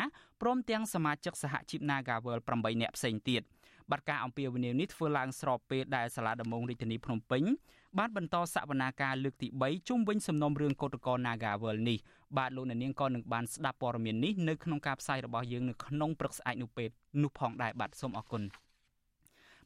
[0.43, 3.43] ព្រមទាំងសមាជិកសហជីព Nagawal 8នាក់ផ្សេងទៀត
[3.91, 7.43] បាទការអំពាវនាវនេះធ្វើឡើងស្របពេលដែលសាលាដំបងរាជធានីភ្នំពេញ
[7.99, 11.99] បានបន្តសវនាការលើកទី3ជុំវិញសំណុំរឿងកោតក្រ Nagawal នេះ
[12.37, 16.89] បាទលោកអ្នកនាងក៏នឹងបានស្ដាប់ព័ត៌មាននេះនៅក្នុងការផ្សាយរបស់យើងនៅក្នុងព្រឹកស្អែកនោះពេល
[17.23, 18.43] នោះផងដែរបាទសូមអរគុណ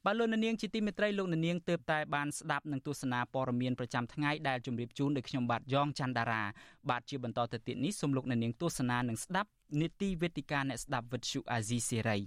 [0.04, 6.42] បាទលោកនាងជាទីមេត្រីលោកនាងទើបតែបានស្ដាប់នឹងទស្សនាព័ត៌មានប្រចាំថ្ងៃដែលជម្រាបជូនដោយខ្ញុំបាទយ៉ងច័ន្ទដារា
[6.90, 12.18] បាទជាបន្តទៅទៀតនេះសូមលោកនាងទស្សនានិងស្ដាប់នីតិវេទិកាអ្នកស្ដាប់វិទ្យុអាស៊ីសេរី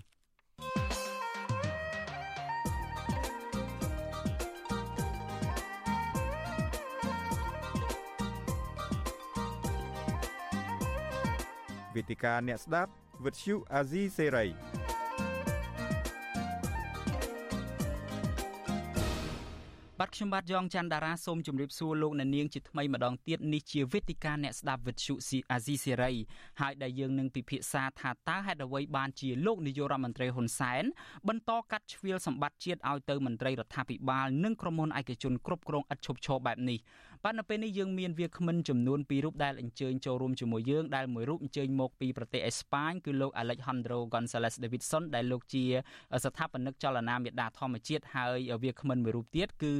[11.95, 12.91] វេទិកាអ្នកស្ដាប់
[13.25, 14.45] វិទ្យុអាស៊ីសេរី
[19.99, 26.13] បាទខ្ញុំបាទយ៉ងច័ន្ទដារាសូមជម្រាបសួរលោកអ្នកនាងជាថ្មីម្ដងទៀតនេះជាវេទិកាអ្នកស្ដាប់វិទ្យុស៊ីអាស៊ីសេរី
[26.61, 30.83] ហើយដែលយើងនឹងពិភាក្សាថាតើហេតុអ្វីបានជាលោកនាយករដ្ឋមន្ត្រីហ៊ុនសែន
[31.27, 36.79] បន្តកាត់ជ្រៀលសម្បត្តិជាតិឲ្យទៅមន្ត្រីរដ្ឋាភិបាលនិងក្រុមហ៊ុនឯកជនគ្រប់គ្រងឥតឈប់ឈរបែបនេះ
[37.27, 45.63] បាទនៅពេលនេះយើងមានវាគ្មិនចំនួន2រូបដែលអញ្ជើញចូលរួមជាមួយយើងដែលមួយរូបអញ្ជើញមកពីប្រទេសអេស្ប៉ាញគឺលោក Alejandro Gonzalez Davidson ដែលលោកជា
[46.25, 49.73] ស្ថាបនិកចលនាមេដាធម្មជាតិហើយវាគ្មិនមួយរូបទៀតគឺ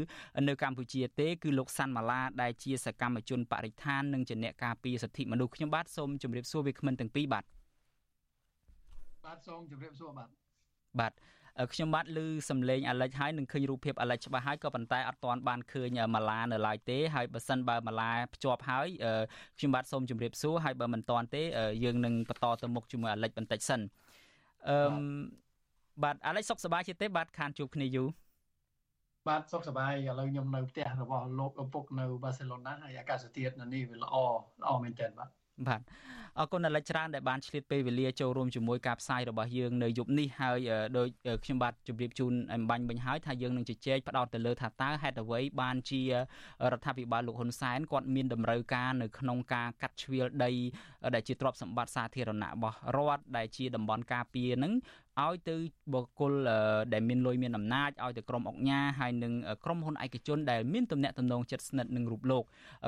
[0.48, 7.44] នៅកម្ពុជាទេគឺលោកសាន់ម៉ាឡាដែលជាសកម្មជនបរិស្ថាននិងជាអ្នកការពារសិទ្ធិមនុស្សខ្ញុំបាទសូមជម្រាបសួរវាគ្មិនទាំងពីរបាទ
[9.26, 10.30] បាទសូមជម្រាបសួរបាទ
[11.00, 11.14] បាទ
[11.74, 18.88] ខ្ញុំបាទឮសំឡេងអាលិចហើយនឹងឃើញរូបភាពអាលិចច្បាស់ហើយក៏ប៉ុន្តែអត់ទាន់បានឃើញម៉ាឡានៅឡើយទេហើយបើសិនបើម៉ាឡាភ្ជាប់ហើយ
[19.58, 21.44] ខ្ញុំបាទសូមជម្រាបសួរហើយបើមិនទាន់ទេ
[21.84, 23.82] យើងនឹងបន្តទៅមុខជាមួយអាលិចបន្តិចសិន
[24.70, 24.78] អឺ
[26.04, 28.08] បាទអាលិចសុខសប្បាយជាទេបាទខានជួបគ្នាយូរ
[29.28, 34.16] បាទសុខសប្បាយឥឡូវខ្ញុំនៅផ្ទះរបស់លោកឪពុកនៅបាសេឡូណាហើយអាកាសធាតុនៅនេះវាល្អ
[34.62, 35.30] ល្អមែនទែនបាទ
[35.68, 35.82] បាទ
[36.40, 40.60] អរគុណដល់ច្រើនដែលបានឆ្លៀតពេលវេលាចូលរួមជាមួយការផ្សាយរបស់យើងនៅយប់នេះហើយ
[40.98, 41.08] ដោយ
[41.44, 46.14] ខ្ញុំបាទជម្រាបជូនអំបញ្ញវិញហើយថាយើងនឹងជជែកផ្ដោតទៅលើថាតើហេតុអ្វីបានជារ
[46.74, 50.52] ដ្ឋាភិបាលលោកហ៊ុនសែនគាត់មានតម្រូវការនៅក្នុងការកាត់ជ្រៀលដី
[51.16, 54.74] ដែលជាទ្រព្យសម្បត្តិសាធារណៈរបស់រដ្ឋដែលជាតំបន់ការពារនឹង
[55.27, 55.57] ឲ្យទៅ
[55.93, 56.33] បុគ្គល
[56.93, 59.33] ដែលមានលុយមានអំណាចឲ្យទៅក្រុមអង្គការហើយនឹង
[59.65, 62.45] ក្រុមហ៊ុនឯកជនដែលមានទំនាក់ទំនងជិតស្និទ្ធនឹងរូបលោក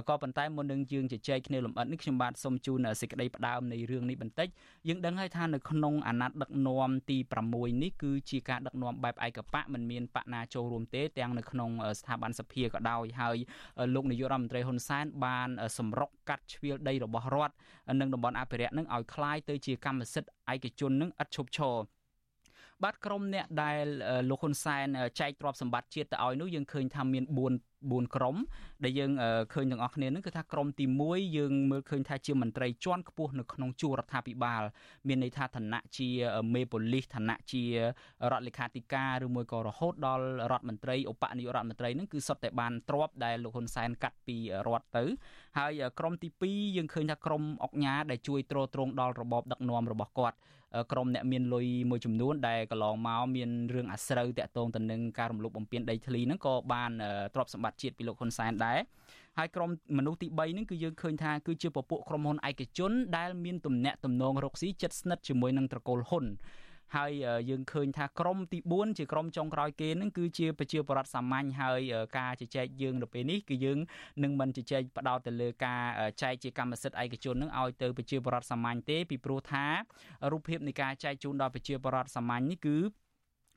[0.08, 4.48] ក៏ប៉ុន្តែមុននឹងយើងជជែកគ្នាលម្អិតនេះខ្ញុំបាទសូមជូនសេចក្តីផ្ដើមនៃរឿងនេះបន្តិច
[4.88, 7.18] យើងដឹងហើយថានៅក្នុងអាណត្តិដឹកនាំទី
[7.50, 13.36] 6នេះគឺជាការដឹកនាំបែបឯកបកមិនមានបកណាចូលរួមទេទាំងនៅក្នុងស្ថាប័នសភាក៏ដោយហើយ
[13.94, 17.54] លោកនាយករដ្ឋមន្ត្រីហ៊ុនសែនបានសម្រុកកាត់ជ្រៀលដីរបស់រដ្ឋ
[18.00, 21.76] និងតំបន់អភិរក្សនឹងឲ្យคล้ายទៅជាកម្មសិទ្ធិឯកជននឹងឥតឈប់ឈរ
[22.83, 23.85] បាទក្រុមអ្នកដែល
[24.29, 24.87] លោកហ៊ុនសែន
[25.19, 27.33] ចែកទ្រព្យសម្បត្តិជាតិទៅឲ្យនោះយើងឃើញថាមាន4
[27.81, 28.35] 4ក្រុម
[28.83, 29.11] ដែលយើង
[29.53, 34.63] ឃើញទាំងអស់គ្នានឹងគឺថាក្រុមទី1យើងមើលឃើញថាជាមន្ត្រីជាន់ខ្ពស់នៅក្នុងជួររដ្ឋាភិបាល
[35.07, 36.09] មានន័យថាឋានៈជា
[36.53, 37.63] មេប៉ូលីសឋានៈជា
[38.31, 44.37] រដ្ឋលេខាធិការឬមួយក៏រហូតដល់រដ្ឋមន្ត្រីឧបនាយករដ្ឋមន្ត្រីនឹងគឺសុទ្ធតែបានទ្របដែលលោកហ៊ុនសែនកាត់ពី
[44.67, 45.03] រដ្ឋទៅ
[45.57, 50.37] ហើយក្រុមទី2យើងឃើញថាក្រុមអុកញ៉ាដែលជួយទ្រទ្រង់ដល់របបដឹកនាំរបស់គាត់
[50.91, 56.91] ក្រុមអ្នកមានលុយមួយចំនួនដែលកន្លងមកមានរឿងអាស្រូវតាក់ទងទៅនឹងការរំលោភបំពានដីធ្លីហ្នឹងក៏បាន
[57.33, 58.79] ទ្រព្យសម្បត្តិជាតិពីលោកហ៊ុនសែនដែរ
[59.37, 66.25] ហើយក្រុមមនុស្សទី3ហ្នឹងគឺយើងឃើញថាគឺជាពពួកក្រុមហ៊ុនឯកជនដែលមានទំនាក់ទំនងរកស៊ីជិតស្និទ្ធជាមួយនឹងត្រកូលហ៊ុន
[66.95, 67.11] ហើយ
[67.49, 71.81] យើងឃើញថាក្រមទី4ជាក្រមចុងក្រោយគេនឹងគឺជាប្រជាពលរដ្ឋសាមញ្ញហើយ
[72.17, 73.79] ការជជែកយើងនៅពេលនេះគឺយើង
[74.23, 75.81] នឹងមិនជជែកផ្ដោតទៅលើការ
[76.21, 79.65] ចែកជាកម្មសិទ្ធិឯកជននឹងឲ្យទៅប្រជាពលរដ្ឋសាមញ្ញទេពីព្រោះថា
[80.31, 82.77] រូបភាពនៃការចែកជូនដល់ប្រជាពលរដ្ឋសាមញ្ញនេះគឺ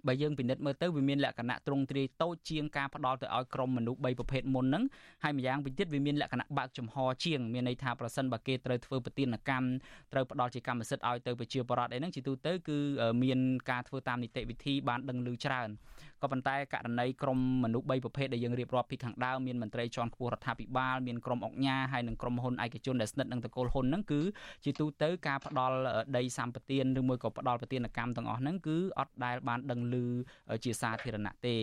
[0.07, 4.85] បើយើងពិនិត្យមើលទៅវាមានលក្ខណៈទ្រង់ទ្រាយតូចជាងការផ្ដល់ទៅឲ្យក្រុមមនុស្ស3ប្រភេទមុនហ្នឹង
[5.25, 9.67] ហើយម្យ៉ាងវិញទៀតវាមានលក្ខណៈបើកចំហជាងមានន័យថាប្រសិនបើគេត្រូវធ្វើប្រតិណកម្ម
[10.13, 12.79] ត្រូវផ្ដល់ជាកម្មសិទ្ធិឲ្យទៅប្រជាពលរដ្ឋអីហ្នឹងជាទូទៅគឺ
[13.23, 13.39] មាន
[13.71, 15.69] ការធ្វើតាមនីតិវិធីបានដឹងឮច្រើន
[16.23, 24.21] ក៏ប៉ុន្តែករណីក្រុមមនុស្ស3ប្រភេទដែលយើងរៀបរាប់ពីខាងដើមមានមន្ត្រីជាន់ខ្ពស់រដ្ឋាភិបាលមានក្រុមអង្គការហើយនិងក្រុមហ៊ុនឯកជនដែលស្និទ្ធនឹងតកូលហ៊ុនហ្នឹងគឺ
[24.65, 25.77] ជាទូទៅការផ្ដល់
[26.17, 30.05] ដីសម្បត្តិឬមួយក៏ផ្ដល់ប្រតិណកម្មទាំងអស់ហ្នឹងគឺអត់ដែលបានដឹងឮ
[30.65, 31.57] ជាសាធារណៈទេ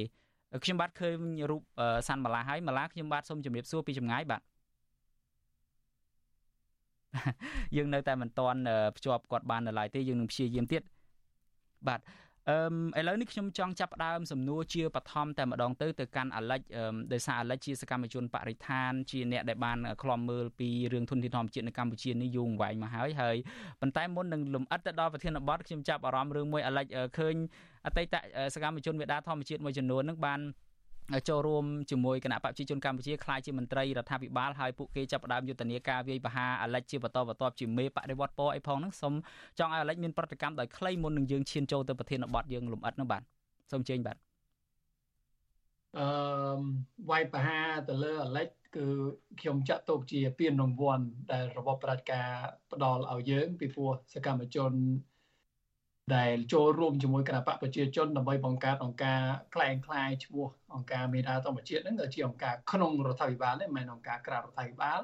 [0.64, 1.18] ខ្ញុំបាទឃើញ
[1.50, 1.62] រូប
[2.08, 4.42] សាន់ម៉ាឡាហើយម៉ាឡាខ្ញុំបាទសូមជម្រាបសួរពីចម្ងាយបាទ
[7.76, 8.62] យើងនៅតែមិនទាន់
[8.98, 10.82] ភ្ជាប់គាត់បាននៅឡើយទេយើងនឹងព្យាយាមទៀត
[11.88, 12.02] បាទ
[12.50, 16.62] អឺឥឡូវនេះខ្ញុំចង់ចាប់ផ្ដើមសំណួរជាបឋមតែម្ដងទៅទៅកាន់អាលិច
[17.14, 23.38] ដោយសារអាលិចជាសកម្មជនបរិស្ថានជាអ្នកដែលបានខ្លំមើលពីរឿងធនធានធម្មជាតិនៅកម្ពុជានេះយូរអង្វែងមកហើយហើយ
[23.82, 26.86] ប៉ុន្តែមុននឹងលំអិតទៅដល់ប្រធានបទខ្ញុំចាប់អារម្មណ៍រឿងមួយអាលិច
[27.18, 27.36] ឃើញ
[27.88, 28.16] អតីត
[28.56, 30.42] សកម្មជនមេដាធម្មជាតិមួយចំនួននឹងបាន
[31.30, 39.14] ចូលរួមជាមួយគណៈបព្វជិជនកម្ពុជាខ្លាយជាមន្ត្រីរដ្ឋាភិបាលហើយពួកគេចាប់ផ្ដើមយុទ្ធនាការវាយប្រហារអាលិចជាបន្តបន្ទាប់ជាមេបដិវត្តពណ៌អីផងហ្នឹងសូម
[39.60, 43.22] ចង់ឲ្យអាលិចមានប្រតិកម្មដោយខ្លីមុននឹងយើងឈានចូលទៅប្រធានបទយើងលំអិតនោះបាទ
[43.72, 44.18] សូមជើញបាទ
[46.00, 46.08] អឺ
[47.10, 48.86] វាយប្រហារទៅលើអាលិចគឺ
[49.42, 52.30] ខ្ញុំចាត់ទុកជាពានរង្វាន់ដែលរបបប្រជាការ
[52.72, 54.74] ផ្ដល់ឲ្យយើងពីព្រោះសកម្មជន
[56.17, 59.21] ដែលចូលរួមជាមួយគណៈបកប្រជាជនដើម្បីបង្កើតអង្គការ
[59.55, 65.01] คล้ายคล้ายឈ្មោះអង្គការមេដាធម្មជាតិហ្នឹងជាអង្គការក្នុងរដ្ឋាភិបាលទេមិនមែនអង្គការក្រៅរដ្ឋាភិបាល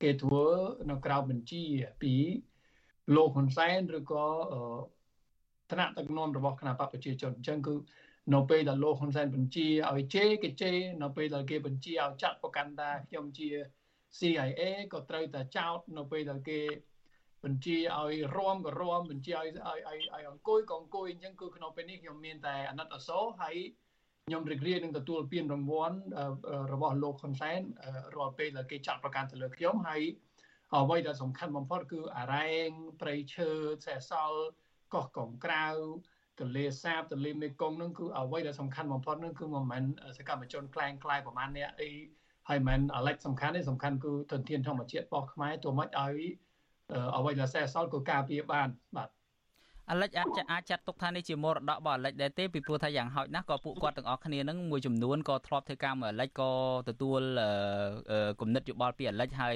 [0.00, 0.46] គេធ្វើ
[0.90, 1.64] នៅក្រៅបញ្ជា
[2.02, 2.14] ពី
[3.16, 4.26] លោកហ៊ុនសែនឬក៏
[5.70, 7.74] ឋានៈដឹកនាំរបស់គណៈបកប្រជាជនអញ្ចឹងគឺ
[8.34, 13.48] នៅពេលដែលលោកហ៊ុនសែនបញ្ជាឲ្យជេរគេជេរនៅពេលដែលគេបញ្ជាឲ្យចាត់ប្រកាន់ថាខ្ញុំជា
[14.18, 16.60] CIA ក៏ត្រូវតែចោតនៅពេលដែលគេ
[17.45, 23.55] បញ្ជាឲ្យរំក៏រំបញ្ជាឲ្យឲ្យឲ្យអង្គុយក៏អង្គុយអញ្ចឹងគឺក្នុងពេលនេះខ្ញុំមានតែអាណិតអាសូរហើយ
[24.27, 25.97] ខ្ញុំរីករាយនឹងទទួលពានរង្វាន់
[26.73, 27.61] របស់លោកហ៊ុនសែន
[28.15, 30.01] រាល់ពេលដែលគេចាត់ប្រកាសទៅលើខ្ញុំហើយ
[30.73, 32.69] អ្វីដែលសំខាន់បំផុតគឺអារ៉ែង
[33.01, 33.49] ព្រៃឈើ
[33.85, 34.39] សេះសល់
[34.93, 35.67] កោះកងក្រៅ
[36.39, 39.83] ទន្លេសាបទន្លេមេគង្គនឹងគឺអ្វីដែលសំខាន់បំផុតនឹងគឺមិនមែន
[40.17, 41.89] សកម្មជនក្លែងក្លាយប្រហែលអ្នកអី
[42.49, 46.17] ហើយមិនអាឡិចសំខាន់ទេសំខាន់គឺទន្ទានធម្មជាតិរបស់ខ្មែរទោះមិនឲ្យ
[47.15, 49.09] អ្វីដែលសេះសល់ក៏ការពារបានបាទ
[49.91, 56.51] អាលិចអាចអាចចាត់ទុកថានេះជាមរតករបស់អាលិចដែរទេពីព្រោះថាយ៉ាងហោចណាស់ក៏ពួកគាត់ទាំងអស់គ្នានឹងមួយចំនួនក៏ធ្លាប់ធ្វើការមួយអាលិចក៏
[56.89, 57.21] ទទួល
[58.41, 59.55] គំនិតយោបល់ពីអាលិចហើយ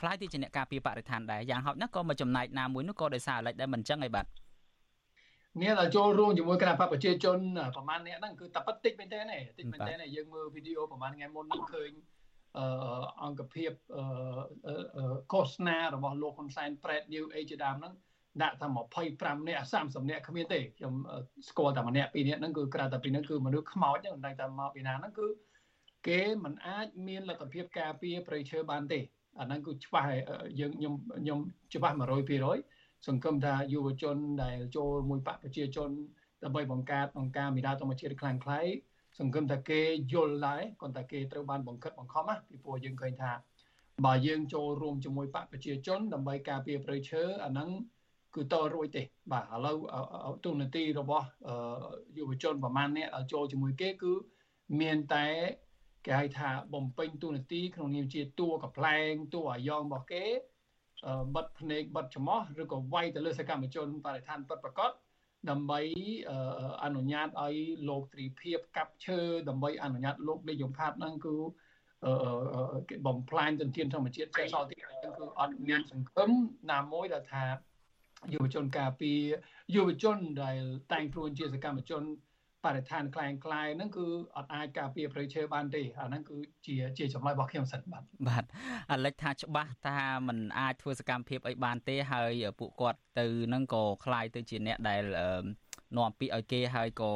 [0.00, 4.26] ខ្លាយទៅជាអ្នកការពារបរិស្ថានដែរយ៉ាងហោចណាស់ក៏មកចំណែកណាមួយនោះក៏ដោយសារអាលិចដែរមិនអញ្ចឹងអីបាទ
[5.60, 7.38] នេះដល់ចូលរួមជាមួយគណៈបកប្រជាជន
[7.74, 9.20] ប្រហែលអ្នកហ្នឹងគឺតែប៉ិតតិចមែនតើ
[9.58, 11.90] តិចមែនតើយើងមើលវីដេអូប្រហែលថ្ងៃមុនហ្នឹងឃើញ
[12.58, 12.66] អឺ
[13.22, 14.74] អង្គភាពអឺ
[15.32, 17.94] ឃោសនារបស់លោកហ៊ុនសែនប្រែត New Age ជាដើមហ្នឹង
[18.42, 18.66] ដាក់ថា
[19.08, 20.94] 25នាក់30នាក់គ្មានទេខ្ញុំ
[21.48, 25.26] ស្គាល់តែម្នាក់ពីរនាក់ហ្នឹងគឺក្រៅតែពីហ្នឹងគឺមនុស្សខ្មោចហ្នឹងមិនដឹងថាមកពីណាហ្នឹងគឺ
[26.08, 29.00] គេមិនអាចមានលទ្ធភាពការពារប្រៃឈើបានទេ
[29.38, 30.08] អាហ្នឹងគឺច្បាស់
[30.60, 31.38] យើងខ្ញុំខ្ញុំ
[31.74, 31.96] ច្បាស់
[32.50, 35.90] 100%សង្ឃឹមថាយុវជនដែលចូលមួយបកប្រជាជន
[36.44, 38.66] ដើម្បីបង្កើតអង្គការមេដាធម្មជាតិខ្លាំងខ្លាយ
[39.20, 39.80] សង្ឃឹមថាគេ
[40.12, 43.32] យល់ដែរគ្រាន់តែគេត្រូវបានបង្ខិតបង្ខំណាពីព្រោះយើងឃើញថា
[44.06, 47.68] បើយើងចូលរួមជាមួយបកប្រជាជនដើម្បីការពារប្រៃឈើអាហ្នឹង
[48.34, 49.02] គឺតរួចទេ
[49.32, 49.76] បាទឥឡូវ
[50.44, 51.26] ទូនាទីរបស់
[52.18, 54.12] យុវជនប្រមាណអ្នកចូលជាមួយគេគឺ
[54.80, 55.26] មានតែ
[56.06, 60.24] គេហៅថាបំពេញទូនាទីក្នុងនាមជាតួកប្លែងតួអាយ៉ងរបស់គេ
[61.34, 64.90] បិទភ្នែកបិទច្រមុះឬក៏វាយទៅលើសកម្មជនបរិស្ថានពិតប្រាកដ
[65.48, 65.80] ដើម្បី
[66.84, 67.54] អនុញ្ញាតឲ្យ
[67.88, 71.34] លោកទ្រីភិបកាប់ឈើដើម្បីអនុញ្ញាតលោកលេខយមផាតហ្នឹងគឺ
[73.06, 76.30] បំផ្លាញទន្ទានធម្មជាតិចេះសល់ទីគឺអត់មានសង្ឃឹម
[76.72, 77.44] ណាមួយដែលថា
[78.34, 79.12] យុវជនការពី
[79.74, 80.58] យុវជនដែល
[80.92, 82.02] តែងខ្លួនជាសកម្មជន
[82.65, 88.43] បរិស្ថានคล้ายคล้ายហ្នឹងគឺអត់អាចការពារប្រៃឈើបានទេអាហ្នឹងគឺជាជាចម្លើយរបស់ខ្ញុំសិនបាទបាទ
[88.91, 95.03] អាលិចថាច្បាស់ថាมันអាចធ្វើសកម្មភាពអីបានទេហើយពួកគាត់ទៅហ្នឹងក៏คล้ายទៅជាអ្នកដែល
[95.97, 97.11] នាំពាក្យឲ្យគេហើយក៏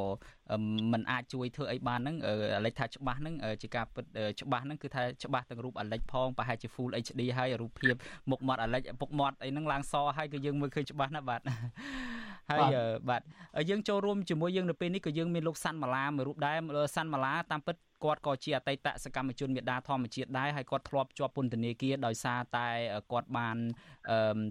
[0.92, 2.16] มันអាចជួយធ្វើអីបានហ្នឹង
[2.56, 4.04] អាលិចថាច្បាស់ហ្នឹងជាការពិត
[4.40, 7.94] ច្បាស់ហ្នឹងគឺថាច្បាស់ទាំងរូបអាលិចផងប្រហែលជា Full HD ហើយរូបភាព
[8.30, 11.40] មុខមាត់អាលិចពុកមាត់អីហ្នឹងឡើងសហើយគឺយើងមើលឃើញច្បាស់ណាស់បាទ
[12.50, 12.74] ហើយ
[13.08, 13.22] បាទ
[13.70, 16.58] យើងចូលរួមជាមួយយើងនៅពេលនេះក៏យើងមានលោកសាន់ម៉ាឡាមួយរូបដែរ
[16.96, 22.68] សាន់ម៉ាឡាតាមពិតគាត់ក៏ជាអតីតសកម្មជនមេដាធម្មជាតិដែរហើយគាត់ធ្លាប់ជាប់ពន្ធនាគារដោយសារតែ
[23.12, 23.56] គាត់បាន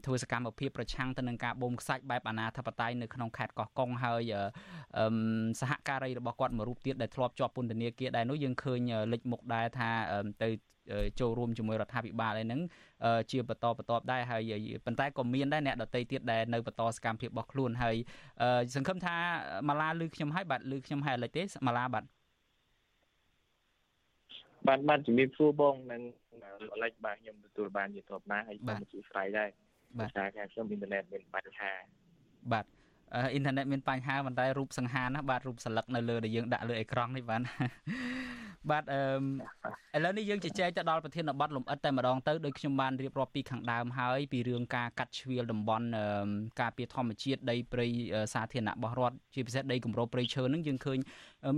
[0.06, 4.34] ធ្វើសកម្មភាពប្រឆាំងទៅនឹងការបូមខ្សាច់បែបអាណាធិបតេយ្យនៅក្នុងខេត្តកោះកុងហើយ
[5.62, 8.80] សហការីរបស់គាត់មួយរូបទៀតដែលធ្លាប់ជាប់ពន្ធនាគារដែរនោះយើងឃើញ
[9.12, 9.90] លេចមុខដែរថា
[10.44, 10.50] ទៅ
[11.20, 12.62] ចូលរួមជាមួយរដ្ឋាភិបាលអីហ្នឹង
[13.32, 14.54] ជាបន្តបន្ទាប់ដែរហើយ
[14.86, 17.96] ប៉ុន្តែក៏មានដែរអ្នកដតីទៀតដែលនៅបន្តសកម្មភាពរបស់ខ្លួនហើយ
[18.76, 19.16] សង្ឃឹមថា
[19.70, 22.04] ម៉ាឡាឮខ្ញុំហើយបាទឮខ្ញុំហើយឥឡូវទេម៉ាឡាបាទ
[24.68, 26.02] បានបានជំរាបសួរបងនឹង
[26.74, 29.50] អលេចបាទខ្ញុំទទួលបានជាធម្មតាហើយបានជួយស្រាយដែរ
[30.00, 31.72] បាទតែខ្ញុំអ៊ីនធឺណិតមានបញ្ហា
[32.54, 32.66] បាទ
[33.16, 37.42] អ៊ីនធឺណិតមានបញ្ហាប៉ុន្តែរូបសង្ហាណាបាទរូបស្លឹកនៅលើដែលយើងដាក់លើអេក្រង់នេះបាទ
[38.72, 45.88] បាទអឺឥឡូវនេះយើងជជែកទៅដល់ប្រធានបទលំអិតតែម្ដងទៅដោយខ្ញុំបានរៀបរាប់ពីខាងដើមហើយពីរឿងការកាត់ជ្រៀលតំបន់
[46.62, 47.88] ការពារធម្មជាតិដីព្រៃ
[48.34, 51.00] សាធារណៈរបស់រដ្ឋជាពិសេសដីគម្របព្រៃឈើនឹងយើងឃើញ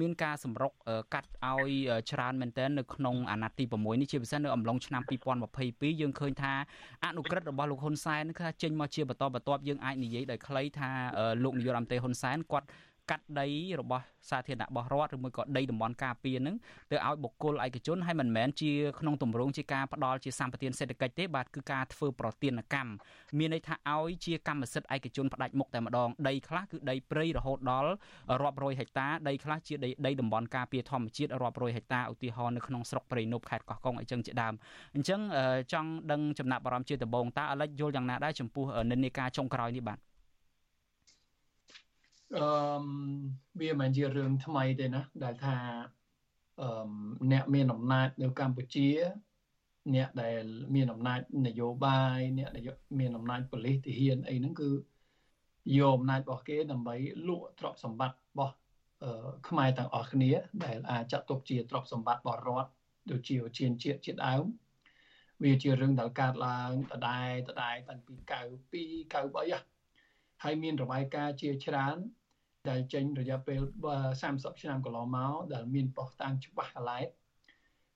[0.02, 0.72] មានការសម្រុក
[1.14, 1.72] កាត់ឲ្យ
[2.12, 5.02] ច្រើនមែនទែននៅក្នុងអាណត្តិទី6នេះជាពិសេសនៅអំឡុងឆ្នាំ
[5.52, 6.54] 2022យើងឃើញថា
[7.06, 10.90] អនុក្រឹត្យរបស់លោកហ៊ុនសែនគឺចេញមកជាបន្តបន្ទាប់យើងអាចនិយាយដោយខ្លីថា
[11.44, 12.68] លោកនាយករដ្ឋមន្ត្រីហ៊ុនសែនគាត់
[13.10, 13.48] កាត់ដី
[13.82, 16.56] របស់សាធារណៈរបស់រដ្ឋឬមួយក៏ដីតំបន់ការពារនឹង
[16.92, 22.92] ទៅឲ្យបុគ្គលឯកជនហើយមិនមែនជាក្នុងទម្រង់ជាការផ្ដល់ជាសម្បទានសេដ្ឋកិច្ចទេបាទគឺការធ្វើប្រទានកម្ម
[23.38, 27.92] មានន័យថាឲ្យជាកម្មសិទ្ធិឯកជនផ្ដាច់មុខតែម្ដងដីខ្លះគឺដីព្រៃរហូតដល់
[28.42, 34.54] រាប់រយហិកតាដីខ្លះជាដីដីតំបន់ការពារធម្មជាតិរាប់រយហិកតាឧទាហរណ៍នៅក្នុងស្រុកព្រៃនប់ខេត្តកោះកុងអីចឹងជាដើម
[34.96, 35.22] អញ្ចឹង
[35.74, 40.00] ចង់ដឹងចំណាប់អារម្មណ៍ជាដំបូងតើអាលិចយល់យ៉ាងណាដែរចំពោះនិន្នាការចុងក្រោយនេះបាទ
[42.34, 42.86] អឺ
[43.60, 45.58] វាមិនជារឿងថ្មីទេណាដែលថា
[46.62, 46.90] អឺ
[47.32, 48.90] អ្នកមានអំណាចនៅកម្ពុជា
[49.96, 50.44] អ្នកដែល
[50.76, 52.50] មានអំណាចនយោបាយអ្នក
[53.00, 54.72] មានអំណាចប៉ូលីសទាហានអីហ្នឹងគឺ
[55.78, 56.96] យកអំណាចរបស់គេដើម្បី
[57.28, 58.54] លក់ទ្រព្យសម្បត្តិរបស់
[59.48, 60.32] ខ្មែរទាំងអស់គ្នា
[60.66, 62.72] ដែលអាចចាត់ទុកជាទ្រព្យសម្បត្តិរបស់រដ្ឋ
[63.12, 64.44] ដូចជាជាជាតិជាតិដើម
[65.44, 68.00] វាជារឿងដែលកើតឡើងដដែលដដែលតាំង
[68.72, 69.75] ពី92 93
[70.44, 71.98] ហើយមានរបាយការណ៍ជាច្រើន
[72.70, 73.62] ដែលចេញរយៈពេល
[74.12, 77.06] 30ឆ្នាំកន្លងមកដែលមានប៉ុស្តាំងច្បាស់កន្លែង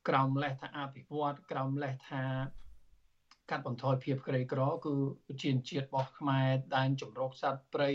[0.07, 2.23] ក្រោមលេសថាអភិវឌ្ឍក្រោមលេសថា
[3.49, 4.95] កាត់បន្ថយភាពក្រីក្រគឺ
[5.41, 7.91] ជាជាតិរបស់ខ្មែរដែនចម្រុះសត្វព្រៃ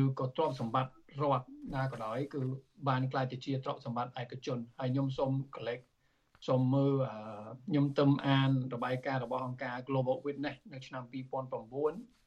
[0.00, 0.92] ឬក៏ទ្រព្យសម្បត្តិ
[1.22, 1.46] រដ្ឋ
[1.76, 2.40] ណាក៏ដោយគឺ
[2.88, 5.78] បានក្លាយទៅជាទ្រព្យសម្បត្តិឯកជនហើយខ្ញុំសូមកលេច
[6.48, 6.92] សូមមើល
[7.68, 12.17] ខ្ញុំទៅអានរបាយការណ៍របស់អង្គការ Global Witness នៅឆ្នាំ2009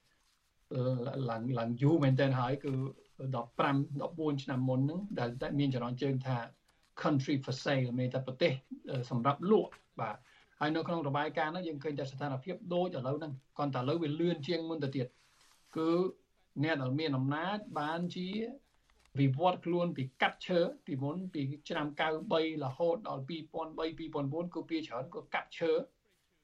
[1.30, 2.72] ឡើងឡើងយូរមែនទែនហើយគឺ
[3.36, 6.38] 15 14ឆ្នាំមុនហ្នឹងដែលតែមានចរន្តជើងថា
[7.01, 8.53] country for sale មានតែប្រទេស
[9.09, 10.17] សម្រាប់លក់បាទ
[10.59, 15.07] ហើយនៅក្នុងរបាយការណ៍ហ្នឹងយើងឃើញតែស្ថានភាពដូចឥឡូវហ្នឹងគ្រាន់តែឥឡូវវាលឿនជាងមុនទៅទៀត
[15.78, 15.91] គឺ
[16.63, 18.28] អ្នកដែលមានអំណាចបានជា
[19.19, 25.72] វិវត្តខ្លួនពីកាត់ឈើពីមុនពីឆ្នាំ93រហូតដល់2003 2004គឺពីច្រើនក៏កាត់ឈើ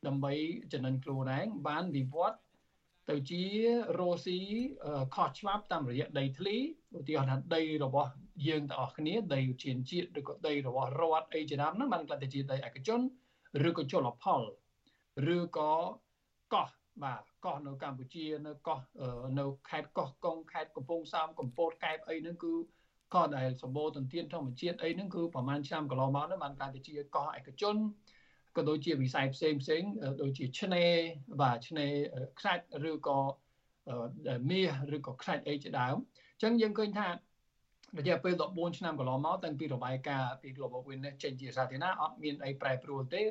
[0.07, 0.33] ដើម្បី
[0.71, 2.37] ចំណេញខ្លួនឯងបានវិវត្ត
[3.09, 3.43] ទៅជា
[3.99, 4.39] រស់ស៊ី
[5.15, 6.55] ខុសច្បាប់តាមរយៈដីធ្លី
[6.97, 8.11] ឧទាហរណ៍ថាដីរបស់
[8.47, 12.99] យើងទាំងអស់គ្នាដីជាជាតិឬក៏ដីរបស់រដ្ឋអីជាដើមហ្នឹងបានក្លាយទៅជាដីឯកជន
[13.67, 14.41] ឬក៏ជលផល
[15.35, 15.71] ឬក៏
[16.53, 16.69] កោះ
[17.03, 18.79] បាទកោះនៅកម្ពុជានៅកោះ
[19.39, 22.53] នៅខេត្តកោះកុងខេត្តកំពង់សោមកំពតកែបអីហ្នឹងគឺ
[23.13, 27.75] កោះដែលសម្បូរទន្ទានធម្មជាតិអីហ្នឹងគឺប្រហែលឆ្នាំកន្លងមកហ្នឹងបានក្លាយទៅជាកោះឯកជន
[28.57, 29.81] ក៏ដូចជាវិស័យផ្សេងផ្សេង
[30.21, 30.91] ដូចជាឆ្នេរ
[31.41, 31.91] បាទឆ្នេរ
[32.39, 33.19] ខ្សាច់ឬក៏
[34.49, 35.95] មាសឬក៏ខ្សាច់អីជាដើម
[36.33, 37.07] អញ្ចឹងយើងឃើញថា
[37.99, 43.21] រយៈពេល14ឆ្នាំកន្លងមកតាំងពីរបាយការណ៍ពី Global Witness ចេញជាសាធារណៈអត់មានអីប្រែប្រួលទេ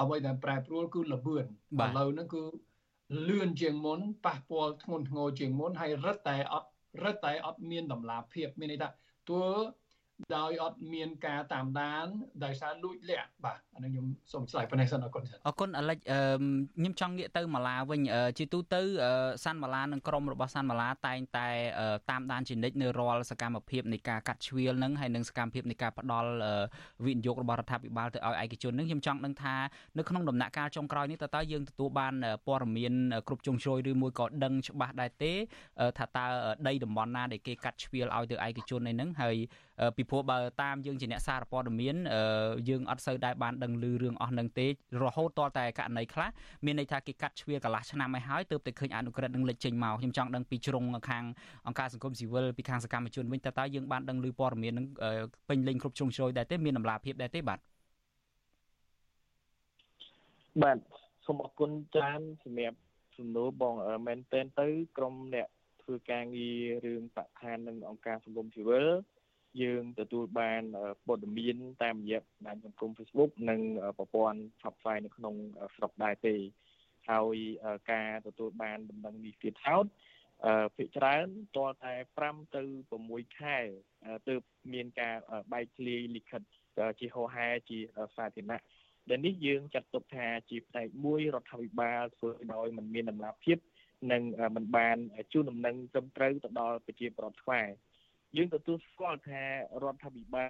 [0.00, 2.42] អ្វីដែលប្រែប្រួលគឺលបឿនឥឡូវហ្នឹងគឺ
[3.28, 6.68] លឿនជាងមុនប៉ះពាល់ធ្ងន់ធ្ងរជាងមុនហើយរឹតតែអត់
[7.04, 8.88] រឹតតែអត់មានតម្លាភាពមានន័យថា
[9.28, 9.42] តួ
[10.36, 12.06] ដោយអត់មានការតាមដាន
[12.44, 18.00] ដោយសារលួចលាក់បាទអានេះខ្ញុំសូមឆ្លើយប៉ុណ្ណេះសិនអរគុណអរគុណអាលិចខ្ញុំចង់ងាកទៅម៉ាឡាវិញ
[18.38, 18.80] ជាទូទៅ
[19.44, 21.48] សាន់ម៉ាឡានិងក្រុមរបស់សាន់ម៉ាឡាតែងតែ
[22.10, 26.30] តាមដានជានិច្ចនៅរាល់សកម្មភាពនៃការកាត់ជ្រៀលនឹងហើយនិងសកម្មភាពនៃការផ្ដាល់
[27.04, 29.54] វិនិយោគរបស់រដ្ឋាភិបាលទៅឲ្យឯកជននឹងខ្ញុំចង់ដឹងថា
[29.98, 32.14] នៅក្នុងដំណាក់កាលចុងក្រោយនេះតើតើយើងទទួលបាន
[32.46, 32.92] ព័ត៌មាន
[33.28, 35.32] គ្រប់ជ្រុងជ្រោយឬមួយក៏ដឹងច្បាស់ដែរទេ
[35.98, 36.24] ថាតើ
[36.68, 39.36] ដីតំបន់ណាដែលគេកាត់ជ្រៀលឲ្យទៅឯកជនឯហ្នឹងហើយ
[39.96, 41.96] ពីព្រោះបើតាមយើងជាអ្នកសារព័ត៌មាន
[42.68, 44.66] យើងអត់សូវដែរបានដឹងឮរឿងអស់នឹងទេ
[45.02, 46.28] រហូតតតែករណីខ្លះ
[46.64, 51.24] មានន័យថាគេកាត់ជ្រៀលកន្លះឆ្នាំហើយហើយទើបតែឃើញអនុក្រឹត្យនឹងលេចចេញមកខ្ញុំចង់ដឹងពីជ្រុងខាង
[51.66, 54.86] អង្គការសង្គមស៊ីវិលពីខាងសកម្មជនវិញតើតើយើងបានដឹងឮព័ត៌មាននឹង
[55.48, 57.58] ពេញលេញគ្រប់ជ្រុងជ្រោយដែរទេមានតម្លាភាពដែរទេបាទ
[60.62, 60.78] បាទ
[61.26, 62.78] សូមអរគុណច្រើនសម្រាប់
[63.16, 63.74] សំណួរបង
[64.06, 65.48] មែនទែនទៅក្រុមអ្នក
[65.82, 68.86] ធ្វើការងាររឿងបឋាននិងអង្គការសង្គមស៊ីវិល
[69.60, 70.62] យើងទទួលបាន
[71.06, 73.60] ព័ត៌មានតាមរយៈបណ្ដាញសង្គម Facebook និង
[73.98, 75.34] ប្រព័ន្ធផ្សព្វផ្សាយនៅក្នុង
[75.74, 76.36] ស្រុកដែរទេ
[77.10, 77.36] ហើយ
[77.92, 79.86] ការទទួលបានដំណឹងនេះទៀតហោត
[80.76, 81.26] ភាគច្រើន
[81.56, 81.94] តរតែ
[82.24, 82.62] 5ទៅ
[83.00, 83.58] 6ខែ
[84.28, 84.42] ទើប
[84.72, 85.16] មានការ
[85.52, 86.42] បែកធ្លាយលិខិត
[87.00, 87.78] ជាហោហែជា
[88.16, 88.62] សាធារណៈ
[89.10, 93.58] ដែលនេះយើងចាត់ទុកថាជាផ្នែកមួយរដ្ឋាភិបាលធ្វើដោយមិនមានដំណាភាព
[94.12, 94.22] និង
[94.56, 94.96] មិនបាន
[95.32, 97.68] ជូនដំណឹងត្រឹមត្រូវទៅដល់ប្រជាពលរដ្ឋខ្មែរ
[98.36, 99.42] យើងទទួលស្គាល់ថា
[99.82, 100.48] រដ្ឋាភិបាល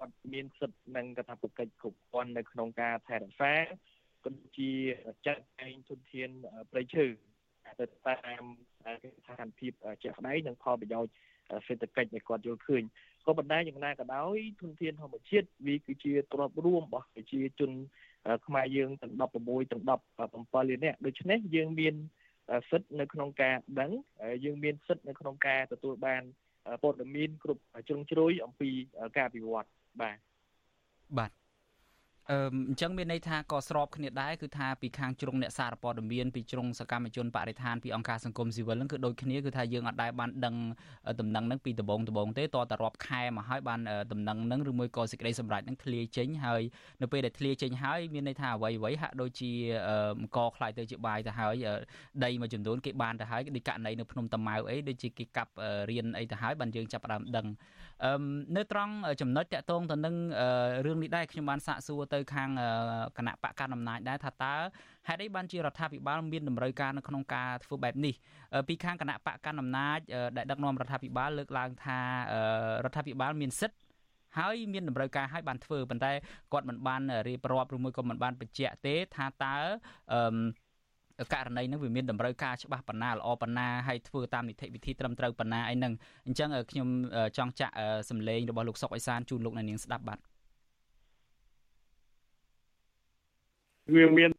[0.00, 3.52] អត់មានសិទ្ធិនិងកាតព្វកិច្ចគ្រប់គ្រាន់នៅក្នុងការថែរក្សា
[4.24, 4.70] ក៏ជា
[5.26, 6.30] ចាត់ចែងធនធាន
[6.70, 7.04] ប្រៃឈើ
[7.80, 8.44] ទៅតាម
[9.18, 9.72] ស្ថានភាព
[10.02, 11.12] ជាក់ស្ដែងនិងផលប្រយោជន៍
[11.66, 12.82] សេដ្ឋកិច្ចដែលគាត់យល់ឃើញ
[13.26, 17.70] ក៏ប៉ុន្តែយ៉ាងណាក៏ដោយធនធានធម្មជាតិវាគឺជាទ្រព្យរួមរបស់ប្រជាជន
[18.46, 19.82] ខ្មែរយើងទាំង16ទាំង
[20.64, 21.94] 17លាននាក់ដូច្នេះយើងមាន
[22.70, 23.90] សិទ្ធិនៅក្នុងការដឹង
[24.44, 26.22] យើងមានសិទ្ធិនៅក្នុងការទទួលបាន
[26.82, 28.70] ព័ត៌មានគ្រប់ជ្រុងជ្រោយអំពី
[29.18, 30.18] ការវិវត្តបាទ
[31.18, 31.30] បាទ
[32.30, 40.56] អឺអញ្ចឹងមានន័យថាក៏ស្របគ្នាដែរគឺថាពីខាងជ្រុងអ្នកសារព័ត៌មានពីជ្រុងសកម្មជនបរិស្ថានពីអង្គការសង្គមស៊ីវិលហ្នឹងគឺដូចគ្នាគឺថាយើងអត់ដែរបានដឹង
[41.20, 43.80] ដំណឹងហ្នឹងពីដំបងដំបងទេតតែរាប់ខែមកហើយបាន
[44.12, 46.62] ដំណឹងហ្នឹងឬមួយក៏សេចក្តីសម្រេចហ្នឹងធ្លាយចេញហើយ
[47.02, 49.50] នៅពេលដែលធ្លាយចេញហើយមានន័យថាអ្វីអ្វីហាក់ដូចជា
[49.88, 51.54] អង្គខ្លាយទៅជាបាយទៅហើយ
[52.24, 55.52] ដីមួយចំនួនគេបានទៅហើយដូចករណីនៅភ្នំតាម៉ៅអីដូចជាគេកាប់
[55.90, 57.46] រៀនអីទៅហើយបានយើងចាប់ផ្ដើមដឹង
[58.56, 60.14] នៅត្រង់ចំណុចតកតងទៅនឹង
[60.86, 62.50] រឿងនេះដែរខ្ញុំបានសាកសួរទៅខាង
[63.18, 64.54] គណៈបកកណ្ដាលអំណាចដែរថាតើ
[65.08, 68.14] ហេតុអីបានជារដ្ឋាភិបាលមានតម្រូវការនៅក្នុងការធ្វើបែបនេះ
[68.68, 69.98] ពីខាងគណៈបកកណ្ដាលអំណាច
[70.36, 71.98] ដែលដឹកនាំរដ្ឋាភិបាលលើកឡើងថា
[72.84, 73.78] រដ្ឋាភិបាលមានសិទ្ធិ
[74.38, 76.12] ហើយមានតម្រូវការឲ្យបានធ្វើប៉ុន្តែ
[76.52, 79.56] គាត់មិនបានរៀបរាប់ឬមួយក៏មិនបានបញ្ជាក់ទេថាតើ
[80.12, 80.63] អឺ
[81.32, 85.92] ករណីហ្នឹងវាមានតម្រូវការច្បាស់ប៉ុណ្ណាល្អប៉ុណ្ណាហើយធ្វើតាមនីតិវិធីត្រឹមត្រូវប៉ុណ្ណាអីហ្នឹង
[86.26, 86.88] អញ្ចឹងខ្ញុំ
[87.36, 87.74] ចង់ចាក់
[88.10, 90.18] សម្លេងរបស់លោកសុកអេសានជូនលោកអ្នកនាងស្ដាប់បាទ
[93.94, 94.30] វាមាន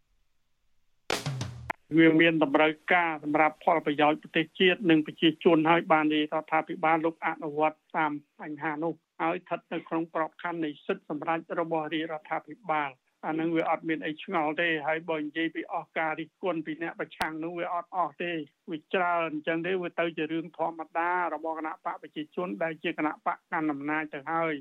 [1.98, 12.90] វាមានតម្រូវការសម្រាប់ផលប្រយោជន៍ប្រទេសជាតិនិងប្រជាជនហើយបានរដ្ឋាភិបាលលោកអនុវត្តតាមបញ្ហានោះហើយស្ថិតនៅក្នុងក្របខ័ណ្ឌនៃសិទ្ធិសម្រាប់របស់រាជរដ្ឋាភិបាល
[13.26, 18.32] អានឹងវាអត់មានអីឆ្ងល់ទេហើយបើនិយាយពីអស់ការរិះគន់ពីអ្នកប្រឆាំងនោះវាអត់អស់ទេ
[18.72, 24.54] វាច្រើនអញ្ចឹងទេវាទៅជារឿងធម្មតារបស់គណៈបកប្រជាជនដែលជាគណៈបកកាន់អំណាចទៅហើយ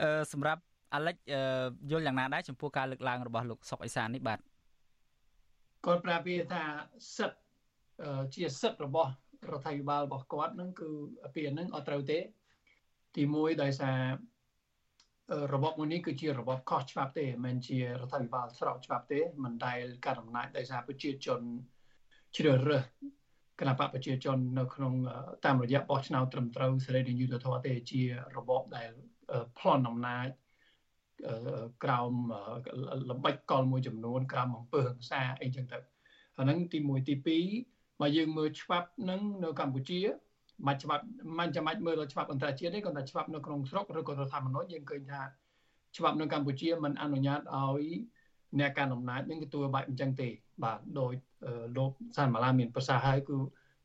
[0.00, 0.62] អឺសម្រាប់
[0.94, 1.16] អាលិច
[1.90, 4.38] យល់យ៉ាងណាដែរចំពោះការលើកឡើងរបស់លោកសុកអេសាននេះបាទ
[5.86, 6.64] គាត់ប្រាប់វាថា
[7.16, 7.38] សិទ្ធ
[8.34, 9.10] ជាសិទ្ធរបស់
[9.52, 10.90] រដ្ឋាភិបាលរបស់គាត់នឹងគឺ
[11.34, 12.18] ពាក្យហ្នឹងអត់ត្រូវទេ
[13.16, 13.98] ទី1ដោយសារ
[15.54, 21.40] របបមួយនេះគឺជារបបខុសច្បាប់ទេមិនមែនជារដ្ឋាភិបាលស្របច្បាប់ទេមិនដែលការអំណាចដោយសារប្រជាជន
[22.36, 22.84] ជ្រើសរើស
[23.60, 24.94] គណៈបកប្រជាជននៅក្នុង
[25.44, 28.02] តាមរយៈបោះឆ្នោតត្រឹមត្រូវសេរីនិងយុត្តិធម៌ទេជា
[28.36, 28.90] របបដែល
[29.58, 30.28] ប្លន់អំណាច
[31.84, 32.12] ក្រោម
[33.10, 35.78] ល្បិចកលមួយចំនួនក្រោមអំពើហិង្សាអីចឹងទៅ
[36.38, 37.14] អាហ្នឹងទី1ទី
[37.58, 40.00] 2បើយើងមើលច្បាប់នឹងនៅកម្ពុជា
[40.66, 41.04] មិនច្បាប់
[41.38, 45.22] មិនចាំបាច់មើលដល់ច្បាប់អន្តរជាតិទេគាត់ថាច្បាប់នៅក្នុងស្រុកឬក៏រដ្ឋធម្មនុញ្ញយើងឃើញថា
[45.96, 47.84] ច្បាប់នៅកម្ពុជាមិនអនុញ្ញាតឲ្យ
[48.60, 50.28] អ្នកកាន់អំណាចនឹងទទួលបែបអញ្ចឹងទេ
[50.64, 51.12] បាទដោយ
[51.76, 53.36] លោកសានម៉ាឡាមានប្រសាសន៍ហើយគឺ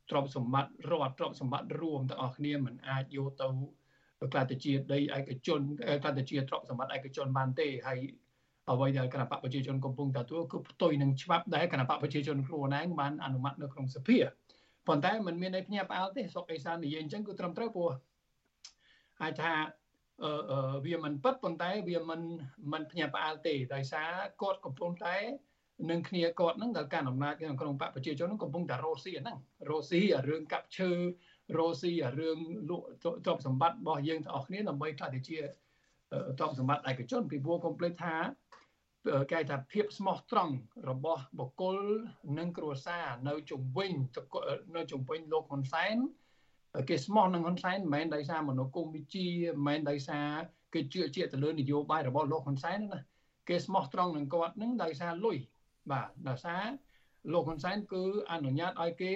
[0.10, 3.48] ទ្រព្យសម្បត្តិរដ្ឋទ្រព្យសម្បត្តិរួមទាំងអស់គ្នាមិនអាចយកទៅ
[4.32, 8.00] ក្លាយទៅជាដីឯកជនក្លាយទៅជាទ្រព្យសម្បត្តិឯកជនបានទេហើយ
[8.70, 14.18] អ្វីដែលគណៈបកប្រជាជនកំពុងទទួលគឺផ្ទុយនឹងច្បាប់ដែលគណៈបកប្រជាជនខ្លួនឯងបានអនុម័តនៅក្នុងសភា
[14.88, 17.92] ប៉ុន្តែมันមានន័យភ្ញាក់ផ្អើលទេសុកអេសាននិយាយអញ្ចឹងគឺត្រឹមត្រូវព្រោះ
[19.22, 19.54] អាចថា
[20.24, 22.22] អឺវាមិនពិតប៉ុន្តែវាមិន
[22.72, 24.10] មិនភ្ញាក់ផ្អើលទេដោយសារ
[24.42, 25.16] គាត់កំពុងតែ
[25.90, 29.38] នឹងគ្នាគាត់នឹងដល់ការអំណាចក្នុងបកប្រជាជននឹងកំពុងតែរស់ស៊ីហ្នឹង
[29.70, 30.92] រស់ស៊ីរឿងកាប់ឈើ
[31.58, 32.86] រស់ស៊ីរឿងលក់
[33.26, 35.38] ទ្រព្យសម្បត្តិរបស់យើងទាំងអស់គ្នាដើម្បីខ្លះទៅជា
[36.38, 38.16] ទ្រព្យសម្បត្តិឯកជនពីព្រោះកុំភ្លេចថា
[39.32, 40.54] គេថាភាពស្មោះត្រង់
[40.90, 41.78] របស់បុគ្គល
[42.38, 43.92] និងគ្រួសារនៅជំវិញ
[44.76, 45.96] នៅជំវិញលោកហ៊ុនសែន
[46.90, 50.28] គេស្មោះនឹងហ៊ុនសែនមិនមែនដោយសារមនោគមវិជ្ជាមិនមែនដោយសារ
[50.74, 53.00] គេជឿជាក់ទៅលើនយោបាយរបស់លោកហ៊ុនសែនណា
[53.50, 55.38] គេស្មោះត្រង់នឹងគាត់នឹងដោយសារលុយ
[55.92, 56.64] បាទដោយសារ
[57.34, 59.14] លោកហ៊ុនសែនគឺអនុញ្ញាតឲ្យគេ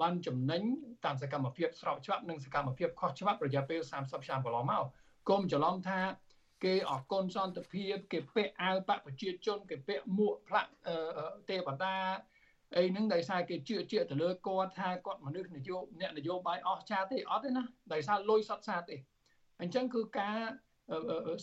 [0.00, 0.62] បានចំណេញ
[1.04, 4.84] តាមសកម្មភាពស្របច្បាប់និងសកម្មភាពខុសច្បាប់រយៈពេល30ឆ្នាំកន្លងមក
[5.28, 5.98] កុំច្រឡំថា
[6.64, 10.70] គេអកុនសន្តិភាព គេពាក់អាវបកប្រជាជន គេពាក់មួកផ្លាក់
[11.50, 11.94] ទេវតា
[12.76, 17.62] អីហ្នឹងដោយសារគេជឿជាក់ទៅលើគាត់ថាគាត់មនុស្សនយោបាយអ្នកនយោបាយអស់ចាទេអត់ទេណា
[17.92, 18.96] ដោយសារលុយសត្វសាទេ
[19.60, 20.36] អញ្ចឹងគឺការ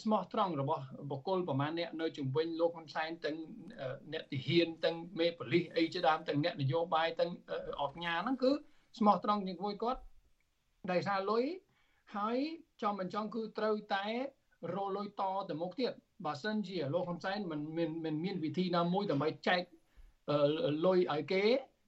[0.03, 3.37] ស្មោះត្រង់របស់បុគ្គលប្រមាណអ្នកនៅជំវិញលោកហ៊ុនសែនទាំង
[4.13, 7.31] អ្នកទាហានទាំងមេប៉ូលីសអីជាដើមទាំងអ្នកនយោបាយទាំង
[7.81, 8.51] អកញ៉ាហ្នឹងគឺ
[8.99, 10.01] ស្មោះត្រង់ជាមួយគាត់
[10.91, 11.43] ដោយសារលុយ
[12.17, 12.37] ហើយ
[12.81, 14.05] ចំមិនចង់គឺត្រូវតែ
[14.75, 15.91] រលុយតទៅមុខទៀត
[16.25, 19.61] បើសិនជាលោកហ៊ុនសែនមិនមានមិនមានវិធីណាមួយដើម្បីចែក
[20.85, 21.43] លុយឲ្យគេ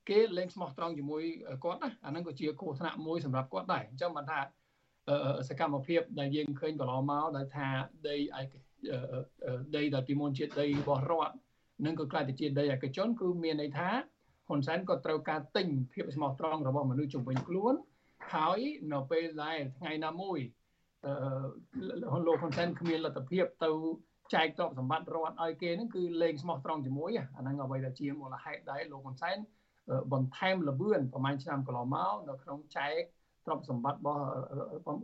[0.09, 1.23] គេលែងស្មោះត្រង់ជាមួយ
[1.63, 4.39] គាត់ណាអាហ្នឹងក៏ជាគ្រោះថ្នាក់មួយសម្រាប់គាត់ដែរអញ្ចឹងបានថា
[5.49, 7.67] សកម្មភាពដែលយើងឃើញកន្លងមកដែលថា
[8.09, 8.53] ដីឯក
[9.75, 11.35] ដីដែលពីមុនជាដីរបស់រដ្ឋ
[11.85, 13.89] នឹងក៏ក្លាយទៅជាដីឯកជនគឺមានន័យថា
[14.47, 17.73] ហ៊ុនសែនក៏ត្រូវការទិញភាពស្មោះត្រង់របស់មនុស្សជំនាញខ្លួន
[18.33, 18.59] ហើយ
[18.93, 20.62] នៅពេលដែលថ្ងៃណាមួយអឺ
[22.27, 23.69] លោកហ៊ុនសែនគ្មានលទ្ធភាពទៅ
[24.33, 29.37] ចែកទ្រព្យសម្បត្តិរដ្ឋឲ្យគេហ្នឹងគឺលេងស្មោះត្រង់ជាមួយអាហ្នឹងអ្វីដែលជាមូលហេតុដែរលោកហ៊ុនសែន
[30.13, 33.01] បន្ថែមលបឿនប្រហែលឆ្នាំកន្លងមកនៅក្នុងចែក
[33.45, 34.19] ទ្រព្យសម្បត្តិរបស់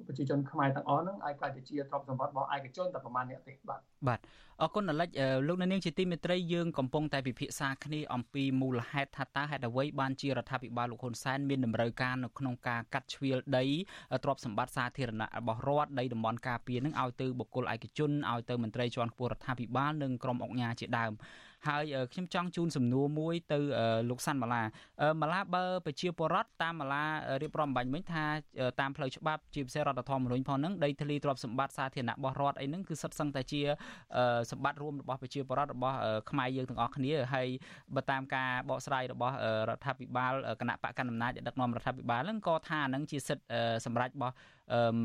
[0.07, 4.19] ប្រជាជនខ្មែរទាំងអស់ហ្នឹងឲ្យក្លាយទៅជាទ្រព្យសម្បត្តិរបស់ឯកជនតែប្រហែលអ្នកទេបាទបាទ
[4.61, 5.09] អរគុណអាលិច
[5.47, 13.65] លោកនាងជាទីមេត្រីយើងកំពុងតែពិភាក្សាគ្នាអំពីមូលហេតុថាតើហេតុអ្វីបានជារដ្ឋាភិបាលលោកហ៊ុនសែនមានតម្រូវការនៅក្នុងការកាត់ជ្រៀលដី
[14.23, 21.13] ទ្រព្យសម្បត្តិសាធារណៈរបស់រដ្ឋដីតំបន់ការពារនឹងឲ្យទៅបុគ្គលឯកជនឲ្យទៅមន្ត្រីជាន់ខ្ពស់រដ្ឋាភិបាលនិងក្រុមអង្គការជាដើម
[21.67, 21.83] ហើយ
[22.13, 23.59] ខ្ញុំចង់ជូនសំណួរមួយទៅ
[24.09, 24.63] លោកសាន់ម៉ាឡា
[25.21, 27.03] ម៉ាឡាបើប្រជាពលរដ្ឋតាមម៉ាឡា
[27.41, 28.23] រៀបរាប់បាញ់មិញថា
[28.79, 33.61] តាមផ្លូវច្បាប់ជាពិសេសរដ្ឋធម្មនុញ្ញផងហ្នឹងដីធ្លីទ្រព្យសម្បត្តិសាធារណៈរបស់រដ្ឋអីហ្នឹងគឺសិតសឹងតែជា
[34.51, 35.95] សម្បត្តិរួមរបស់ប្រជាពលរដ្ឋរបស់
[36.29, 37.47] ខ្មែរយើងទាំងអស់គ្នាហើយ
[37.95, 39.35] បើតាមការបកស្រាយរបស់
[39.69, 43.45] រដ្ឋាភិបាលគណៈបកកណ្ដាលអំណាចដឹកនាំរដ្ឋាភិបាលហ្នឹងក៏ថាហ្នឹងជាសិទ្ធិ
[43.85, 44.33] សម្រាប់របស់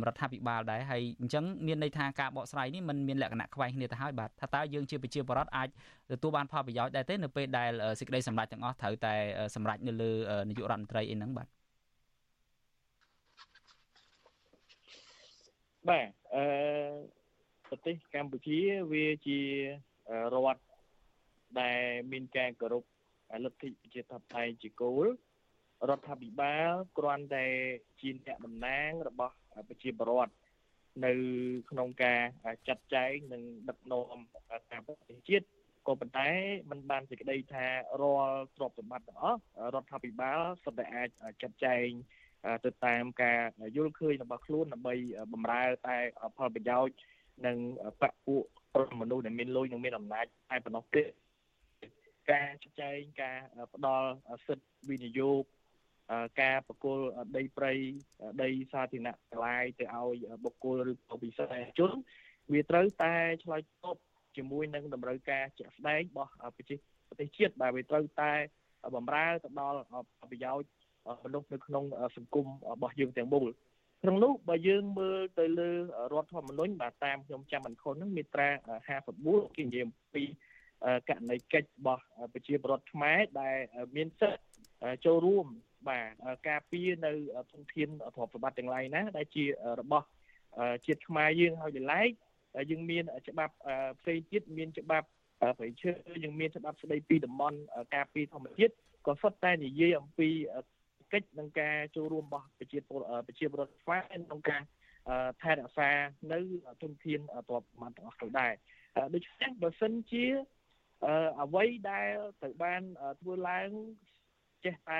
[0.07, 5.69] រដ្ឋាភិបាលដែរហើយអញ្ចឹងមានន័យថាការបកស្រាយនេះมันមានលក្ខណៈខ្វែងគ្នាទៅហើយបាទថាតើយើងជាប្រជាពលរដ្ឋអាច
[6.13, 9.15] ទទួលបានផលប្រយោជន៍ដែរទេនៅពេលដែលសេចក្តីសម្រេចទាំងអស់ត្រូវតែ
[9.55, 10.11] សម្រេចនៅលើ
[10.49, 11.49] នាយករដ្ឋមន្ត្រីអីហ្នឹងបាទ
[15.89, 16.45] បាទអឺ
[17.67, 18.59] ប្រទេសកម្ពុជា
[18.93, 19.39] វាជា
[20.35, 20.63] រដ្ឋ
[21.61, 21.81] ដែល
[22.13, 22.85] មានការគោរព
[23.45, 25.07] លទ្ធិប្រជាធិបតេយ្យជាគោល
[25.89, 27.47] រដ្ឋាភិបាលគ្រាន់តែ
[28.01, 29.37] ជាអ្នកតំណាងរបស់
[29.69, 30.33] ប្រជាពលរដ្ឋ
[31.07, 31.13] នៅ
[31.71, 32.21] ក្នុងការ
[32.69, 34.19] ចាត់ចែងនិងដឹកនាំ
[34.71, 35.47] តាមប្រទេសជាតិ
[35.87, 36.29] ក៏ប៉ុន្តែ
[36.71, 37.67] มันបានសេចក្តីថា
[38.03, 39.41] រាល់ទ្រព្យសម្បត្តិទាំងអស់
[39.75, 41.09] រដ្ឋាភិបាលសុទ្ធតែអាច
[41.43, 41.87] ចាត់ចែង
[42.65, 43.41] ទៅតាមការ
[43.77, 44.95] យល់ឃើញរបស់ខ្លួនដើម្បី
[45.33, 45.97] បម្រើតែ
[46.37, 46.97] ផលប្រយោជន៍
[47.47, 47.57] និង
[48.01, 48.43] បពពួក
[49.01, 51.03] មនុស្សដែលមានលុយនិងមានអំណាចតែប៉ុណ្ណោះទេ
[52.33, 52.51] ការ
[52.81, 53.39] ចែងការ
[53.75, 54.09] ផ្ដល់
[54.47, 55.43] សិទ្ធិវិនិយោគ
[56.41, 57.05] ការប្រគល់
[57.37, 57.73] ដីព្រៃ
[58.43, 61.91] ដីសាធារណៈកន្លែងទៅឲ្យបុគ្គលឬក៏វិស័យជន
[62.53, 63.97] វាត្រូវតែឆ្លើយតប
[64.37, 66.75] ជាមួយនឹងតម្រូវការជាក់ស្ដែងរបស់ប្រជា
[67.09, 68.33] ប្រទេសជាតិដែលវាត្រូវតែ
[68.97, 69.79] បំរើទៅដល់
[70.31, 70.71] ប្រយោជន៍
[71.25, 71.85] មនុស្សនៅក្នុង
[72.17, 73.49] សង្គមរបស់យើងទាំងមូល
[74.03, 75.71] ក្នុងនោះបើយើងមើលទៅលើ
[76.13, 78.49] រដ្ឋធម្មនុញ្ញបាទតាមខ្ញុំចាំមិនខុសហ្នឹងមាត្រា
[79.05, 80.25] 54គេនិយាយអំពី
[81.09, 82.03] ករណីកិច្ចរបស់
[82.33, 83.57] ប្រជាពលរដ្ឋខ្មែរដែល
[83.97, 84.41] មានសិទ្ធិ
[85.07, 85.47] ចូលរួម
[85.89, 86.09] បាទ
[86.49, 87.13] ការពារនៅ
[87.53, 89.45] ធនធានទ្រព្យសម្បត្តិទាំងឡាយណាដែលជា
[89.81, 90.07] របស់
[90.87, 92.11] ជាតិខ្មែរយើងហើយដល់ឡែក
[92.71, 93.55] យើងមានច្បាប់
[94.01, 95.07] ផ្សេងទៀតមានច្បាប់
[95.59, 95.91] ប្រៃឈើ
[96.25, 97.59] យើងមានច្បាប់ស្តីពីតំបន់
[97.95, 98.75] ការពារធម្មជាតិ
[99.07, 100.29] ក៏សុទ្ធតែនិយាយអំពី
[101.13, 104.63] កិច្ចនឹងការចូលរួមរបស់ប្រជាពលប្រជាពលរដ្ឋខ្មែរក្នុងការ
[105.43, 105.91] ថែរក្សា
[106.33, 106.39] នៅ
[106.83, 108.53] ធនធានទ្រព្យសម្បត្តិទាំងអស់ទៅដែរ
[109.15, 110.25] ដូច្នេះបើសិនជា
[111.43, 112.11] អ្វីដែល
[112.41, 112.83] ត្រូវបាន
[113.21, 113.71] ធ្វើឡើង
[114.65, 114.99] ចេះតែ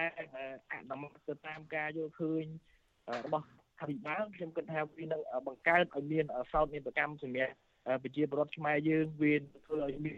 [0.73, 2.45] អនុម័តទៅតាមការយល់ឃើញ
[3.25, 3.47] របស់
[3.81, 7.55] អភិបាលខ្ញុំគិតថាវានឹងបង្កើតឲ្យមានសោតនេតកម្មសម្រាប់
[8.03, 9.35] ប្រជាពលរដ្ឋខ្មែរយើងវា
[9.67, 10.17] ធ្វើឲ្យមាន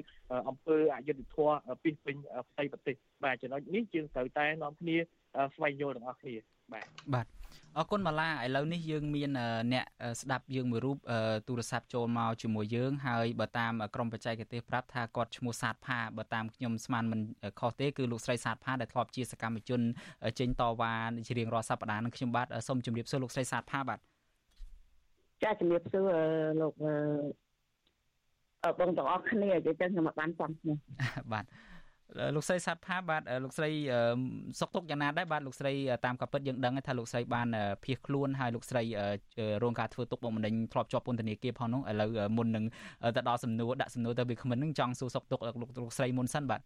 [0.48, 2.16] អង្គើអយុធធម៌ពីពេញ
[2.50, 2.94] ផ្ទៃប្រទេស
[3.24, 4.96] បាទចំណុចនេះយើងត្រូវតែនាំគ្នា
[5.54, 6.34] ស្វែងយល់ទាំងអស់គ្នា
[6.72, 7.26] បាទបាទ
[7.78, 9.30] អរគុណម៉ាឡាឥឡូវនេះយើងមាន
[9.72, 9.84] អ្នក
[10.20, 10.98] ស្ដាប់យើងមួយរូប
[11.48, 17.20] ទូរស័ព្ទចូលមកជាមួយយើងហើយបើតាមក្រមបច្ចេកទេសប្រាប់ថាគាត់ឈ្មោះសាទផាបើតាមខ្ញុំស្មានមិន
[17.60, 19.80] ខុសទេគឺលោកស្រីសាទផាដែលធ្លាប់ជាសកម្មជន
[20.38, 20.92] ចេញតវ៉ា
[21.26, 23.98] ជារៀងរាល់សប្តាហ៍នឹងខ្ញុំបាទសូមជម្រាបសួរលោកស្រីសាទផាបាទ
[25.42, 26.08] ចាជំរាបសួរ
[26.60, 26.72] លោក
[28.80, 30.76] បងទាំងអស់គ្នាអញ្ចឹងខ្ញុំបានចាំឈ្មោះ
[31.32, 31.44] បាទ
[32.34, 33.70] លោកស្រីសាទផាបាទលោកស្រី
[34.60, 35.72] សុកទុកយ៉ាងណាដែរបាទលោកស្រី
[36.04, 37.48] តាមកពិតយើងដឹងថាលោកស្រីបាន
[37.84, 38.82] ភៀសខ្លួនហើយលោកស្រី
[39.62, 42.64] រងការធ្វើទុកបុកម្នេញធ្លាប់ជាប់ពន្ធនាគារផងនោះឥឡូវមុននឹង
[43.16, 46.60] ទៅដល់សំណួរដាក់សំណួរទៅវាគ្មិននឹងចង់សួរសុកទុកលោកលោកស្រីមុនសិនបាទ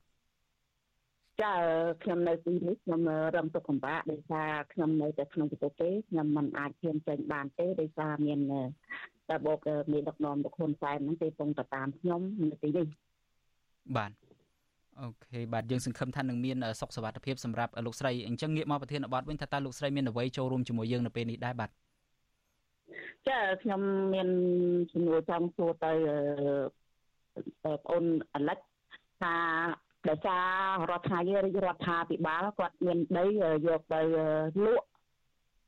[1.42, 1.54] ចា
[2.02, 3.00] ខ្ញុំនៅទីនេះខ្ញុំ
[3.36, 8.40] រំទុកកម្បាក់ដោយសារខ្ញុំនៅតែក្នុងប្រទេសទេខ្ញុំមិនអាចឈានចេញបានទេដោយសារមាន
[9.28, 9.58] តែបោក
[9.92, 12.20] មានដឹកនាំលោកហ៊ុនសែនហ្នឹងទេពងទៅតាមខ្ញុំ
[12.50, 12.86] នៅទីនេះ
[13.96, 14.10] បាទ
[15.02, 21.70] អូខេបាទយើងសង្ឃឹមថានឹងមានសុខសវត្ថិភាពសម្រាប់លោកស្រីអញ្ចឹងងាកមកប្រធានបទវិញថាតើលោកស្រីមានអ្វីចូលរួមជាមួយយើងនៅពេលនេះដែរបាទ
[23.28, 23.80] ចាខ្ញុំ
[24.14, 24.28] មាន
[24.90, 25.92] ជំនួយចង់សួរទៅ
[27.62, 28.58] បងប្អូនអលិច
[29.22, 29.34] ថា
[30.08, 30.44] ដោយសារ
[30.90, 33.24] រដ្ឋាភិបាលរាជរដ្ឋាភិបាលគាត់មានដី
[33.66, 34.00] យកទៅ
[34.64, 34.86] លក់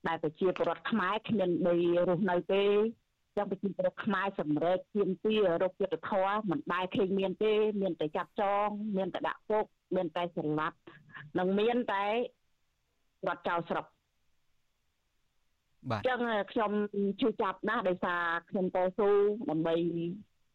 [0.06, 1.76] ដែលប្រជាពលរដ្ឋខ្មែរគ្មានដី
[2.08, 2.64] រស់នៅទេ
[3.36, 7.52] ចឹងប្រជាពលរដ្ឋខ្មែរសម្រេចទៀមទារោគយុទ្ធធរមិនដែលឃើញមានទេ
[7.82, 9.66] មានតែចាប់ចង មានតែដាក់គុក
[9.96, 10.76] មានតែសម្លាប់
[11.38, 12.04] និងមានតែ
[13.28, 13.86] រត់ចោលស្រុក
[15.90, 16.20] បាទចឹង
[16.52, 16.70] ខ្ញុំ
[17.20, 19.10] ជឿចាប់ណាស់ដោយសារខ្ញុំតស៊ូ
[19.50, 19.74] ដើម្បី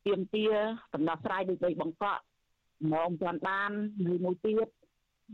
[0.06, 0.46] ទៀមទា
[0.94, 2.24] ដំណោះស្រាយដូចបីបង្កក់
[2.92, 3.72] មកមិនទាន់បាន
[4.06, 4.68] មួយមួយទៀត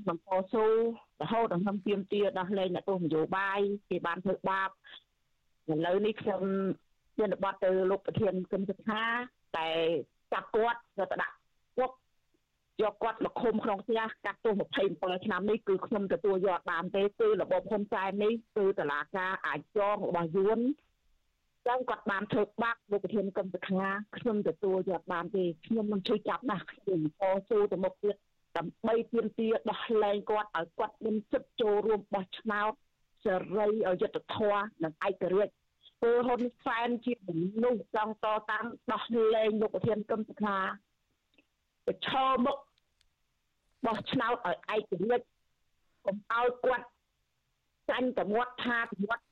[0.08, 6.42] បន្តស៊ូរហូតដល់ខ្ញុំទៀមទាដោះលែងអ្នកទោសនយោបាយគេបានធ្វើបាបឥឡូវនេះខ្ញុំ
[7.20, 9.04] មានបទទៅលោកប្រធានគណៈសិក្ខា
[9.58, 9.70] តែ
[10.34, 11.36] ចាប់គាត់ទៅដាក់
[11.78, 11.92] គុក
[12.84, 14.54] យកគាត់មកឃុំក្នុងផ្ទះកាត់ទោស
[14.90, 20.60] 27ឆ្នាំនេះគឺខ្ញុំទទួលយកបានទេគឺរបបហ៊ុនសែននេះគឺតឡាការអាចចងរបស់យួន
[21.68, 23.88] ចឹងគាត់បានធ្វើបាក់លោកប្រធានគណៈសិក្ខា
[24.18, 28.16] ខ្ញុំទទួលយកបានទេខ្ញុំនឹងជួយចាប់ណាស់ខ្ញុំតស៊ូទៅមុខទៀត
[28.58, 32.72] ដើម្បីទាមទារដោះលែងគាត់ឲ្យគាត់មានសិទ្ធិចូលរួមបោះឆ្នោត
[33.24, 35.54] សេរីអយុត្តិធម៌និងឯករាជ្យ
[36.04, 37.30] ធ្វើហ៊ុនសែនជាម
[37.64, 39.04] នុស្សចង់តតាំងដោះ
[39.36, 40.58] លែងលោកប្រធានគឹមសុខា
[41.86, 42.58] ប្រឈមមុខ
[43.86, 45.26] បោះឆ្នោតឲ្យឯករាជ្យ
[46.06, 46.86] កុំឲ្យគាត់
[47.90, 49.24] ចាញ់តែមាត់ថាមាត់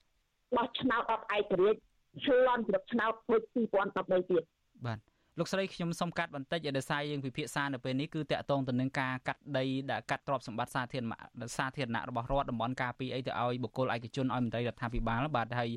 [0.56, 1.82] បោះឆ្នោតអត់ឯករាជ្យ
[2.26, 4.44] ឆ្លន់ជ្រឹកឆ្នោតដូច2013ទៀត
[4.86, 5.00] បាទ
[5.42, 11.20] លោកស្រីខ្ញុំសូមកាត់បន្តិចឲ្យដោយសារយើងពិភាក្សានៅពេលនេះគឺតកតងទៅនឹងការកាត់ដីដែលកាត់ទ្រព្យសម្បត្តិសាធារណៈ
[11.58, 15.70] សាធារណៈរបស់រដ្ឋតំបន់ការពីអីទៅឲ្យបុគ្គលឯកជនឲ្យមន្ត្រីរដ្ឋាភិបាលបាទហើយ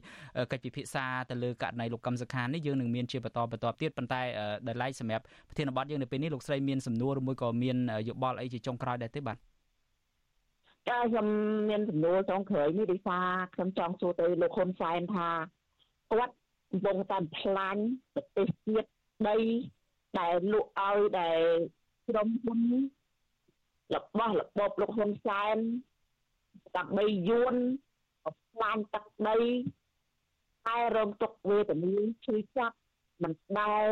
[0.52, 4.20] កិច្ចពិភាក្សាទៅលើករណីលោកកឹមសុខានេះយើងនឹងមានជាបន្តបន្តទៀតប៉ុន្តែ
[4.66, 7.76] ដែលឡែកសម្រាប់ប្រធានបទយើងនៅពេលនេះលោកស្រីមានសំណួរឬមួយក៏មាន
[8.08, 9.36] យោបល់អីជាចុងក្រោយដែរទេបាទ
[10.88, 11.26] ចាខ្ញុំ
[11.70, 15.28] មានសំណួរចុងក្រោយនេះដោយសារខ្ញុំចង់សួរទៅលោកហ៊ុនសែនថា
[16.10, 16.34] គាត់
[16.70, 17.82] កំពុងតែផ្លាញ់
[18.14, 18.88] ប្រទេសជាតិ
[19.28, 19.38] ដី
[20.18, 21.40] ដែលលក់ឲ្យដែល
[22.08, 22.60] ក្រុមហ៊ុន
[23.94, 25.56] របស់របបលោកហ៊ុនសែន
[26.76, 27.54] ដើម្បីយួន
[28.52, 29.38] ផ្លាញ់ទឹកដី
[30.68, 31.94] តែរងទុកវេទនា
[32.24, 32.76] ឈឺចាប់
[33.22, 33.86] មិនដែល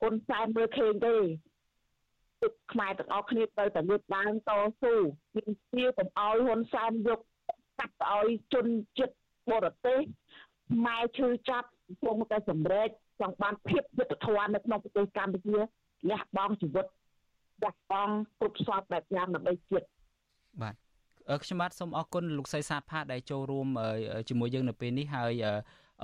[0.00, 1.16] ហ៊ុនសែនមើលឃើញទេ
[2.42, 4.50] ទឹកខ្មែរទាំងអស់គ្នាទៅតែលើកឡើងត
[4.82, 4.94] ស៊ូ
[5.36, 7.20] មានជាកុំឲ្យហ៊ុនសែនយក
[7.78, 8.66] កាត់ឲ្យជន
[8.98, 9.14] ជាតិ
[9.50, 10.00] បរទេស
[10.86, 11.68] ម៉ែឈឺចាប់
[12.02, 12.90] ពលងតែសម្រេច
[13.20, 15.56] ចង់បានភាពយុត្តិធម៌នៅក្នុងប្រទេសកម្ពុជា
[16.10, 16.86] លះបង់ជីវិត
[17.64, 19.86] លះបង់គ្រប់សពបែបយ៉ាងដើម្បីជាតិ
[20.62, 20.74] បាទ
[21.42, 23.68] ខ្ញុំបាទសូមអរគុណលោកសីសាទផាដែលចូលរួម
[24.28, 25.32] ជាមួយយើងនៅពេលនេះហើយ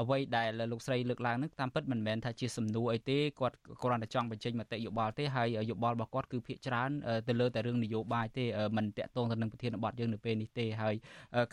[0.00, 6.90] អ្វីដែលលោកស្រីលើកឡើងហ្នឹងតាមពិតមិនមែនថាជាសំណួរអីទេគាត់គ្រាន់តែចង់បញ្ចេញមតិយោបល់ទេហើយយោបល់របស់គាត់គឺភាកច្រើន
[7.28, 8.44] ទៅលើតែរឿងនយោបាយទេ
[8.76, 10.94] មិនតាក់ទងទៅនឹងប្រធានបទយើងនៅពេលនេះទេហើយ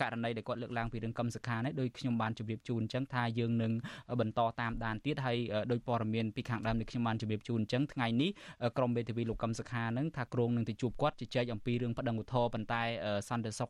[0.01, 3.71] ករណីដែលគាត់លើកឡើងពីរឿងកម្មសខានេះដោយខ្ញុំបានជម្រាបជូនអញ្ចឹងថាយើងនឹង
[4.19, 5.37] បន្តតាមដានទៀតហើយ
[5.71, 8.29] ដោយព័ត៌មានពីខាងដើមនេះខ្ញុំបានជម្រាបជូនអញ្ចឹងថ្ងៃនេះ
[8.77, 12.81] ក្រមវេទិវីលោកកម្មសខានឹងថាក្រុងនឹងទៅជួបគាត់ជជែកអំពីរឿងប្តឹងឧទ្ធរប៉ុន្តែ
[13.29, 13.69] សន្តិសុខ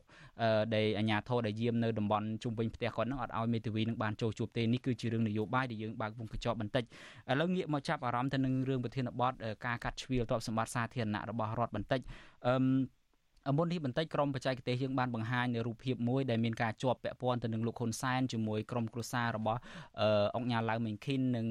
[0.76, 9.34] ដែលអាជ្ញាធរដែលយាមនៅតំបន់ជុំវិញផ្ទះគាត់នឹងអត់ឲ្យមេធាវីនឹងបានចូលជួបទេនេះគឺជារឿងនយោបាយដែលយើងបើកវងកញ្ចក់បន្តិចឥឡូវងាកមកចាប់អារម្មណ៍ទៅនឹងរឿងប្រធានបទ
[9.66, 12.00] ការកាត់ជ្រៀលទ្រព្យសម្បត្តិសាធារណៈរបស់រដ្ឋបន្តិច
[12.48, 19.60] អឺមុននេះបន្តិចក្រុមបច្ចេកទេសយើងបានបង្ហាញនៅរូបភាពមួយដែលមានការជាប់ពាក់ព័ន្ធទៅនឹងលោកហ៊ុនសែនជាមួយក្រុមគ្រួសាររបស់
[20.36, 21.48] អង្គញាឡៅមេងឃីននិង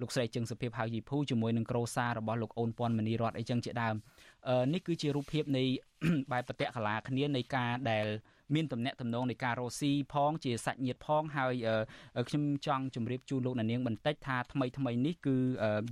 [0.00, 3.94] លោកស្រីជឹងសុភិបហៅយីភូជាមួយនឹងគ្រួសាររបស់លោកអូនពាន់មនីរតអីចឹងជាដើម
[4.74, 5.62] នេះគឺជារូបភាពនៃ
[6.32, 8.06] បែបបតៈកលាគ្នានៃការដែល
[8.54, 11.54] មានតំណែងតំណងនៃការរស់ស៊ីផងជាសាច់ញាតិផងហើយ
[12.28, 15.36] ខ្ញុំចង់ជម្រាបជូនលោកអ្នកនាងបន្តិចថាថ្មីថ្មីនេះគឺ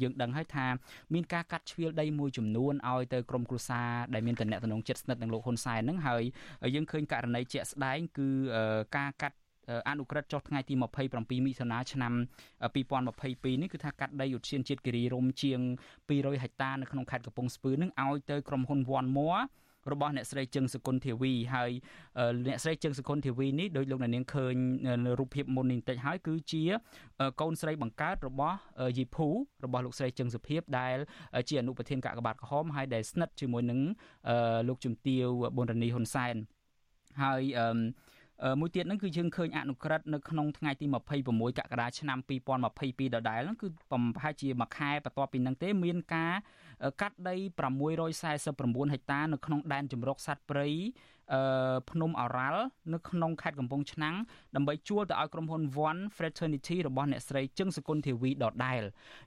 [0.02, 0.66] យើងដឹងហើយថា
[1.14, 6.22] មានការកាត់ជ្រៀលដីមួយចំនួនឲ្យទៅក្រមគ្រួសារដែលមានតំណែងតំណងចិត្តស្និទ្ធនឹងលោកហ៊ុនសែនហ្នឹងហើយ
[6.74, 8.28] យើងឃើញករណីជាក់ស្ដែងគឺ
[8.98, 9.36] ការកាត់
[9.88, 10.82] អនុក្រឹត្យចុះថ្ងៃទី27
[11.46, 12.12] មិថុនាឆ្នាំ
[12.82, 15.60] 2022នេះគឺថាកាត់ដីឧទ្យានជាតិគិរីរំជាង
[16.00, 19.38] 200ហិកតានៅក្នុងខេត្តកំពង់ស្ពឺនឹងឲ្យទៅក្រុមហ៊ុនវ៉ាន់មួរ
[20.00, 21.70] បស់អ្នកស្រីជឹងសុគន្ធធាវីហើយ
[22.48, 24.54] អ្នកស្រីជឹងសុគន្ធធាវីនេះដោយលោកអ្នកនាងឃើញ
[25.06, 26.62] នៅរូបភាពមុននេះបន្តិចហើយគឺជា
[27.40, 28.56] កូនស្រីបង្កើតរបស់
[28.98, 29.28] យីភូ
[29.64, 30.96] របស់លោកស្រីជឹងសុភាពដែល
[31.48, 33.80] ជាអនុប្រធានកាកបាទក្រហមហើយដែលស្និទ្ធជាមួយនឹង
[34.68, 35.26] លោកជំទាវ
[35.56, 36.36] ប៊ុនរនីហ៊ុនសែន
[37.22, 40.86] ហើយអឺមួយទៀតហ្នឹងគឺយើងឃើញអនុក្រឹត្យនៅក្នុងថ្ងៃទី
[41.22, 42.18] 26កក្កដាឆ្នាំ
[42.68, 46.34] 2022ដដែលហ្នឹងគឺប្រហែលជាមួយខែបន្ទាប់ពីហ្នឹងទេមានការ
[47.00, 47.34] កាត់ដី
[48.14, 50.68] 649ហិកតានៅក្នុងដែនជម្រកសត្វព្រៃ
[51.34, 52.62] អឺភ្នំអរ៉ាល់
[52.94, 54.14] នៅក្នុងខេត្តកំពង់ឆ្នាំង
[54.56, 58.82] ដើម្បីជួលទៅឲ្យក្រុមហ៊ុន One Fraternity របស់អ្នកស្រីជឹងសុគន្ធធាវីដដែល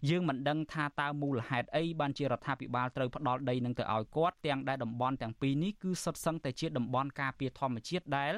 [0.09, 8.33] យើងមិនដឹងថាតើមូលហេតុអីបានជារដ្ឋាភិបាលត្រូវផ្ដល់ដីនឹងទៅឲ្យគាត់ទាំងដែលតំបន់ទាំងពីរនេះគឺសុទ្ធសឹងតែជាតំបន់ការពារធម្មជាតិដែល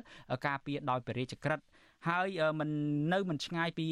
[0.48, 1.64] ការពារដោយព្រះរាជក្រឹត្យ
[2.08, 2.28] ហើយ
[2.60, 2.70] มัน
[3.14, 3.86] នៅមិនឆ្ងាយពី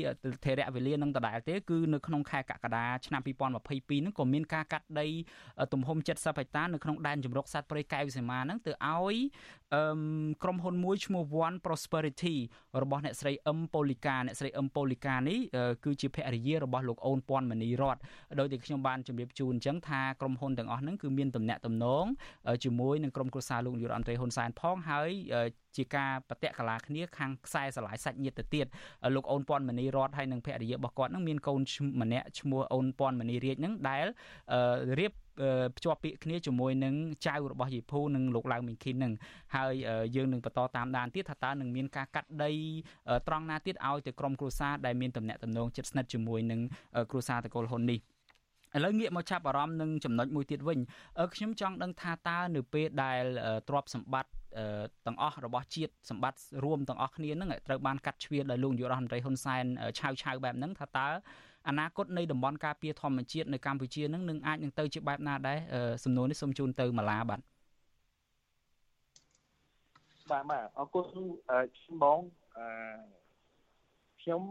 [0.46, 5.08] ធរៈវេលានឹងដដែលទេគឺនៅក្នុងខែកក្កដាឆ្នាំ2022ហ្នឹងក៏មានការកាត់ដី
[5.74, 9.16] ទំហំ70ហិកតានៅក្នុងដែនជម្រកសត្វព្រៃកែវសីមាហ្នឹងទៅឲ្យ
[10.44, 12.36] ក្រុមហ៊ុនមួយឈ្មោះ One Prosperity
[12.82, 15.40] របស់អ្នកស្រីអឹមប៉ូលីកាអ្នកស្រីអឹមប៉ូលីកានេះ
[15.86, 17.98] គឺជាភរិយារបស់លោកអូនពាន់មនីរត
[18.40, 22.06] ដោយតែខ្ញុំបានជម្រាបជូនអញ្ចឹងថាក្រុមហ៊ុនទាំងអស់ហ្នឹងគឺមានតំណែងតំណង
[22.64, 25.10] ជាមួយនឹងក្រុមគ្រួសារលោកនាយរដ្ឋមន្ត្រីហ៊ុនសែនផងហើយ
[25.78, 28.66] ជាការបតៈកលាគ្នាខាងខ្សែស្រឡាយសាច់ញាតិទៅទៀត
[29.16, 31.62] លោកអូនពាន់មនីរតហើយនិងភរិយារបស់គាត់នឹងមានកូន
[32.02, 34.06] ម្នាក់ឈ្មោះអូនពាន់មនីរាជនឹងដែល
[35.00, 35.14] រៀប
[35.76, 36.94] ភ្ជាប់ពាក្យគ្នាជាមួយនឹង
[37.28, 39.14] ចៅរបស់យីភូនិងលោកឡៅមីងឃីននឹង
[39.56, 39.74] ហើយ
[40.16, 42.52] យើងនឹងបន្តតាមដានទៀតថាតើនឹងមានការកាត់ដី
[43.28, 46.60] ត្រង់ណាទៀតឲ្យទៅក្រុមគ្រួសារដែលមានតំណែងតំណងជិតស្និទ្ធជាមួយនឹង
[47.12, 48.00] គ្រួសារតកូលហ៊ុននេះ
[48.76, 50.80] ឥឡូវងាកមកចាប់អារម្មណ៍នឹងចំណុចមួយទៀតវិញ
[51.36, 53.24] ខ្ញុំចង់ដឹងថាតើនៅពេលដែល
[53.70, 54.32] ទ្រព្យសម្បត្តិ
[55.06, 59.66] ទាំងអស់របស់ជាតិសម្បត្តិរួមទាំងអស់គ្នានឹងត្រូវបានកាត់ជ្រៀតដោយលោកនាយករដ្ឋមន្ត្រីហ៊ុនសែន
[60.00, 61.08] ឆាវឆាវបែបហ្នឹងថាតើ
[61.68, 65.58] អនាគតនៃតំបន់ការពារធម្មជាតិនៅកម្ពុជានឹងនឹងអាចនឹងទៅជាបែបណាដែរ
[66.04, 67.40] សំណួរនេះសូមជូនទៅម៉ាឡាបាទ
[70.32, 72.20] បាទបាទអរគុណខ្ញុំបង
[72.58, 72.66] អឺ
[74.22, 74.42] ខ្ញុំ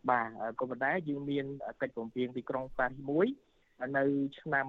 [0.09, 0.27] បាទ
[0.59, 1.45] ក៏ប៉ុន្តែយើងមាន
[1.81, 3.27] កិច្ចព្រមព្រៀងទីក្រុងប៉ារីសមួយ
[3.97, 4.03] នៅ
[4.41, 4.67] ឆ្នាំ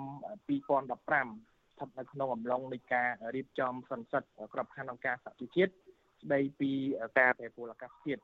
[0.49, 6.71] 2015ស្ថិតនៅក្នុងអំឡុងនៃការរៀបចំសន្និសីទក្របខ័ណ្ឌអង្គការសហជីវជាតិស្ដីពី
[7.19, 8.23] ការប្រែប្រួលអាកាសធាតុ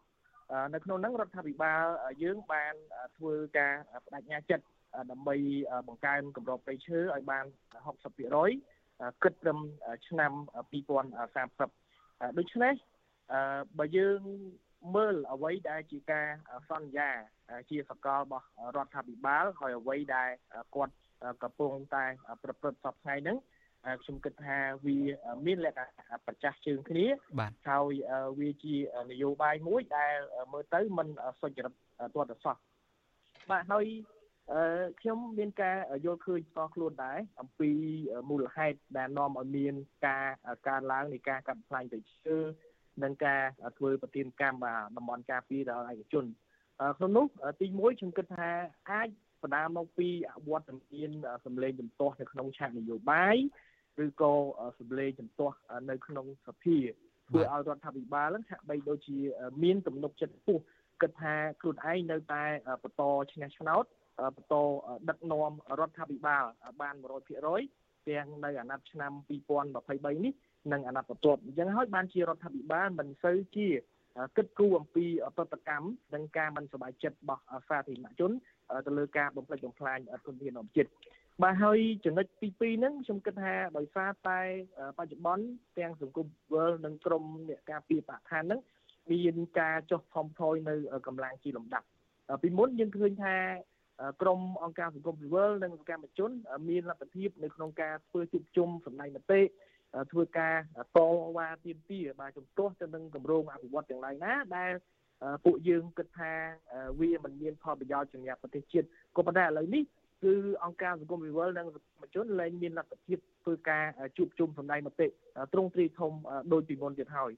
[0.74, 1.84] នៅក្នុងហ្នឹងរដ្ឋាភិបាល
[2.22, 2.74] យើងបាន
[3.16, 3.74] ធ្វើការ
[4.04, 4.64] បដិញ្ញាចិត្ត
[5.10, 5.36] ដើម្បី
[5.88, 7.44] បង្កើនកម្រិតព្រៃឈើឲ្យបាន
[8.34, 9.58] 60%គិតត្រឹម
[10.08, 10.32] ឆ្នាំ
[11.30, 12.74] 2030ដូច្នេះ
[13.78, 14.20] បើយើង
[14.96, 16.26] មើលអ្វីដែលជាការ
[16.70, 17.10] សន្យា
[17.70, 20.30] ជាសកលរបស់រដ្ឋាភិបាលហើយអ្វីដែល
[20.74, 20.94] គាត់
[21.42, 22.04] កំពុងតែ
[22.42, 23.38] ប្រព្រឹត្តសពថ្ងៃហ្នឹង
[24.02, 24.98] ខ្ញុំគិតថាវា
[25.46, 27.06] មានលក្ខណៈប្រចាំជើងគ្នា
[27.68, 27.92] ហើយ
[28.38, 28.76] វាជា
[29.10, 30.14] នយោបាយមួយដែល
[30.52, 31.08] មើលទៅมัน
[31.42, 31.72] សុចរិត
[32.14, 32.56] ទាល់តែសោះ
[33.50, 33.86] បាទហើយ
[35.00, 37.70] ខ្ញុំមានការយល់ឃើញផ្ទាល់ខ្លួនដែរអំពី
[38.30, 39.74] មូលហេតុដែលនាំឲ្យមាន
[40.06, 40.26] ការ
[40.68, 42.38] កើនឡើងនៃការកាប់ផ្លាញ់ព្រៃឈើ
[43.04, 43.42] និងការ
[43.78, 46.24] ធ្វើប្រទានកម្មតំបន់ការពារដល់ឯកជន
[46.96, 47.26] ក្នុងនោះ
[47.60, 48.50] ទី1ខ្ញុំគិតថា
[48.90, 49.08] អាច
[49.42, 51.10] បណ្ដាលមកពីអវត្តមាន
[51.46, 53.36] សម្លេងចំទាស់នៅក្នុងឆាកនយោបាយ
[54.04, 54.32] ឬក៏
[54.78, 55.56] សម្លេងចំទាស់
[55.90, 56.76] នៅក្នុងសភា
[57.28, 59.18] ធ្វើឲ្យរដ្ឋាភិបាលហ្នឹងហាក់បីដូចជា
[59.62, 60.62] មានទំនុកចិត្តខ្ពស់
[61.02, 62.44] គិតថាខ្លួនឯងនៅតែ
[62.82, 63.84] បន្តឈ្នះឆ្នោត
[64.36, 64.54] បន្ត
[65.08, 66.44] ដឹកនាំរដ្ឋាភិបាល
[66.80, 66.94] បាន
[67.52, 69.12] 100%ទាំងនៅអាណត្តិឆ្នាំ
[69.68, 70.32] 2023នេះ
[70.71, 73.67] និងអាណត្តិបន្ទាប់អញ្ចឹងហើយបានជារដ្ឋាភិបាលមិនសូវជា
[74.37, 75.05] គិតគូរអំពី
[75.37, 78.31] ប្រតិកម្មនិងការមិនសบายចិត្តរបស់សាធារណជន
[78.87, 80.89] ទៅលើការបំផ្លិចបំផ្លាញធនធានធម្មជាតិ
[81.43, 84.39] បាទហើយចំណុចទី2ហ្នឹងខ្ញុំគិតថាដោយសារតែ
[84.97, 85.45] បច្ចុប្បន្ន
[85.77, 88.61] ទាំងសង្គមវិលនិងក្រមអ្នកការពារបរិស្ថានហ្នឹង
[89.11, 90.75] មានការចុះថមថយនៅ
[91.07, 91.87] កម្លាំងជាលំដាប់
[92.41, 93.35] ពីមុនយើងឃើញថា
[94.21, 96.31] ក្រមអង្គការសង្គមស៊ីវិលនិងសកម្មជន
[96.69, 99.41] មានលទ្ធភាពនៅក្នុងការធ្វើជួបជុំសម្ដែងមតិ
[100.12, 100.54] ធ្វើការ
[100.96, 100.98] ត
[101.36, 104.72] វ៉ាទាមទារបាទជំទាស់ទៅនឹងគម្រោងអភិវឌ្ឍទាំងឡាយណាដែល
[105.44, 106.32] ពួកយើងគិតថា
[107.00, 108.86] វាមិនមានផលប្រយោជន៍សម្រាប់ប្រទេសជាតិ
[109.16, 109.82] ក៏ប៉ុន្តែឥឡូវនេះ
[110.24, 110.34] គឺ
[110.64, 113.84] អង្គការសង្គមស៊ីវិលនិងសកម្មជនលែងមានលទ្ធភាពធ្វើការ
[114.16, 115.06] ជួបជុំសម្ដែងមតិ
[115.52, 116.12] ត្រង់ទ្រីធំ
[116.52, 117.32] ដូចពីមុនទៀតហើយ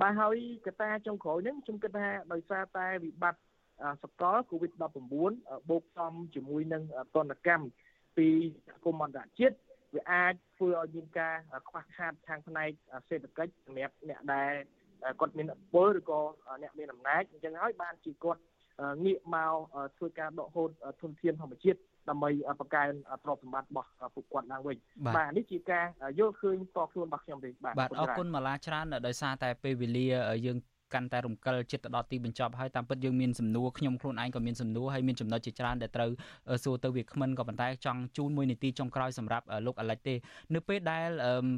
[0.00, 0.36] បាទហើយ
[0.66, 3.40] កត្តាចុងក្រោយហ្នឹងខ្ញុំគិតថាដោយសារតែវិបត្តិ
[4.02, 6.82] សកល COVID-19 បូកចំជាមួយនឹង
[7.14, 7.66] ទណ្ឌកម្ម
[8.16, 8.26] ពី
[8.84, 9.56] គុំអន្តរជាតិ
[9.94, 11.36] វាអាចធ្វើឲ្យមានការ
[11.68, 12.70] ខ្វះខាតខាងផ្នែក
[13.08, 14.52] សេដ្ឋកិច្ចសម្រាប់អ្នកដែល
[15.20, 16.20] គាត់មានពលឬក៏
[16.62, 18.40] អ្នកមានអំណាចអញ្ចឹងហើយបានជាគាត់
[19.04, 19.54] ងាកមក
[19.96, 20.70] ធ្វើការដកហូត
[21.02, 21.78] ធនធានធម្មជាតិ
[22.08, 22.30] ដើម្បី
[22.60, 22.92] បង្កើន
[23.24, 24.76] ទ្រព្យសម្បត្តិរបស់ពួកគាត់ឡើងវិញ
[25.16, 25.86] បាទនេះជាការ
[26.18, 30.06] យល់ឃើញតខ្លួនរបស់ខ្ញុំទេបាទបាទអរគុណម៉ាឡាច្រើនដោយសារតែពេលវេលា
[30.46, 30.58] យើង
[30.94, 36.10] កាន់តែរំកិលចិត្តទៅដល់ទីបញ្ចប់ហើយតាមពិតយើងមានសំណួរខ្ញុំខ្លួនឯងក៏មានសំណួរហើយមានចំណុចជាច្រើនដែលត្រូវ
[36.64, 40.14] សួរទៅវាគ្មិនក៏ប៉ុន្តែចង់ជូនមួយនីតិចុងក្រោយសម្រាប់លោកអាលិចទេ
[40.54, 41.08] នៅពេលដែល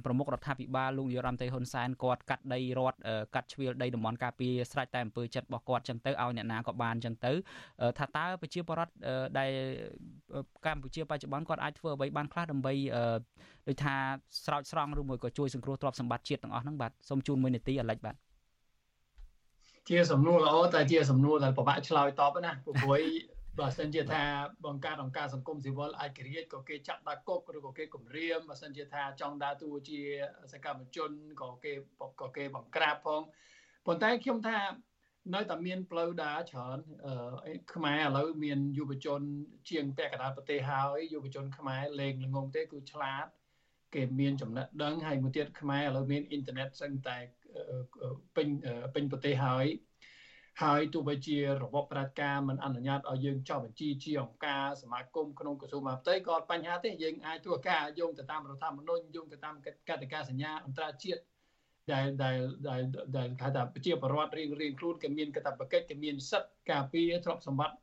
[0.04, 2.98] ប្រមុខរដ្ឋាភិបាលលោកយុរ៉ាំតេហ៊ុនសែនគាត់កាត់ដីរដ្ឋ
[3.34, 7.32] កាត់ជ្រៀលដីតំបន់ការពារស្រេចតែអំពើចិត្តរបស់គាត់ចឹងទៅឲ្យអ្នកណាក៏បានចឹងទៅ
[7.98, 8.92] ថាតើប្រជាពលរដ្ឋ
[9.38, 9.50] ដែល
[10.66, 12.74] កម្ពុជាបច្ចុប្បន្នគាត់អាចធ្វើអ្វីបានខ្លះដើម្បី
[13.68, 13.94] ដូចថា
[14.44, 18.16] ស្រោចស្រង់ឬមួយក៏ជួយសង្គ្រោះទ្រព្យសម្បត្តិជាតិទាំងអស់ហ្នឹងបាទសូមជូនមួយនាទីអាលិចបាទ
[19.90, 23.02] ជាសំណួរល្អតែជាសំណួរដែលពិបាកឆ្លើយតបណាព្រោះ
[23.58, 24.22] បើសិនជាថា
[24.64, 30.00] បង្កើតអង្គការសង្គមស៊ីវិលឯករាជ្យក៏គេចាក់ដាក់គុកឬក៏គេគំរាមបើសិនជាថាចង់ដើរតួជា
[30.52, 31.10] សកម្មជន
[31.42, 31.72] ក៏គេ
[32.20, 33.22] ក៏គេបង្ក្រាបផង
[33.86, 34.58] ប៉ុន្តែខ្ញុំថា
[35.34, 36.78] នៅតែមានផ្លូវដើរច្រើន
[37.74, 39.20] ខ្មែរឥឡូវមានយុវជន
[39.70, 43.26] ជាងពាក់កណ្ដាលប្រទេសហើយយុវជន ខ្មែរលេងល្ងងទេគឺឆ្លាត
[43.94, 47.18] គេមានចំណេះដឹងហើយមួយទៀតខ្មែរឥឡូវមានអ៊ីនធឺណិតសឹងតែ
[48.36, 48.48] ពេញ
[48.94, 49.66] ពេញប្រទេសហើយ
[50.62, 59.54] ហើយទោះបីជារបបប្រជាការមិនអនុញ្ញាតឲ្យយើងចុះបញ្ជីជាអង្គការសមាគមក្នុងក្រសួងមហាផ្ទៃក៏បញ្ហាទេយើងអាចធ្វើការយោងទៅតាមរដ្ឋធម្មនុញ្ញយោងទៅតាម
[59.88, 61.20] កតិកាសញ្ញាអន្តរជាតិ
[61.92, 62.38] ដែលដែល
[62.68, 62.82] ដែល
[63.16, 67.76] ដែលគេថាប្រជាពលរដ្ឋរៀងរៀងខ្លួនគេមានកាតព្វកិច្ចគេមានសិទ្ធិការពារទ្រព្យសម្បត្តិ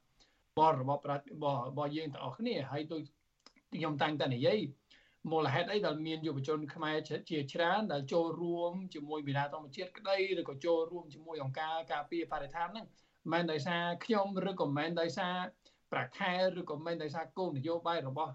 [0.60, 1.26] បរិបទប្រជា
[1.70, 3.02] របស់យើងទាំងអស់គ្នាហើយដូច
[3.74, 4.60] ខ្ញុំតាំងតនិយាយ
[5.32, 6.98] មូលហេតុអីដែលមានយុវជនខ្មែរ
[7.30, 12.86] ជាច្រើនដែលចូលរួមជាមួយវិទ្យាធម្មជាតិក្តីឬក៏ចូលរួមជាមួយអង្គការការពារបរិស្ថានហ្នឹង
[13.32, 15.36] មិនដោយសារខ្ញុំឬក៏មិនដោយសារ
[15.92, 18.34] ប្រាខែឬក៏មិនដោយសារគោលនយោបាយរបស់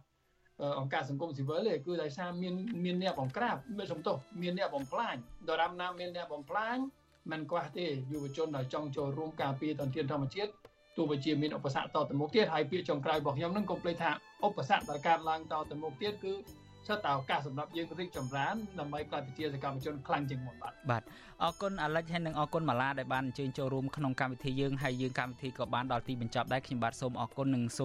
[0.78, 5.14] អង្គការសង្គមស៊ីវិលទេគឺដោយសារមានមានអ្នកបង្ក្រាបមានសំទោសមានអ្នកបំផ្លាញ
[5.49, 6.76] ដរាបណាមានអ្នកបំផ្លាញ
[7.30, 10.51] មិនខ្វះទេយុវជនដែលចង់ចូលរួមការពារតន្ទានធម្មជាតិ
[10.97, 14.11] ទោះបីជាមានឧបសគ្គតទៅមុខទៀតហើយពាក្យចុងក្រោយរបស់ខ្ញុំនឹងកុំភ្លេចថា
[14.47, 16.34] ឧបសគ្គដែលកើតឡើងតទៅមុខទៀតគឺ
[16.89, 21.03] សិតតែឱកាសសម្រាប់យើងរីកចម្រើនដើម្បីក្លាយជាសកម្មជនខ្លាំងជាងមុនបាទបាទ
[21.43, 27.64] អរគុណអាលិចហើយនិងអរគុណម៉ាឡាដែលបានអញ្ជើញចូលរួមក្នុងកម្មវិធីយើងហើយយើងកម្មវិធីក៏បានដល់ទីបញ្ចប់ដែរខ្ញុំបាទសូមអរគុណនិង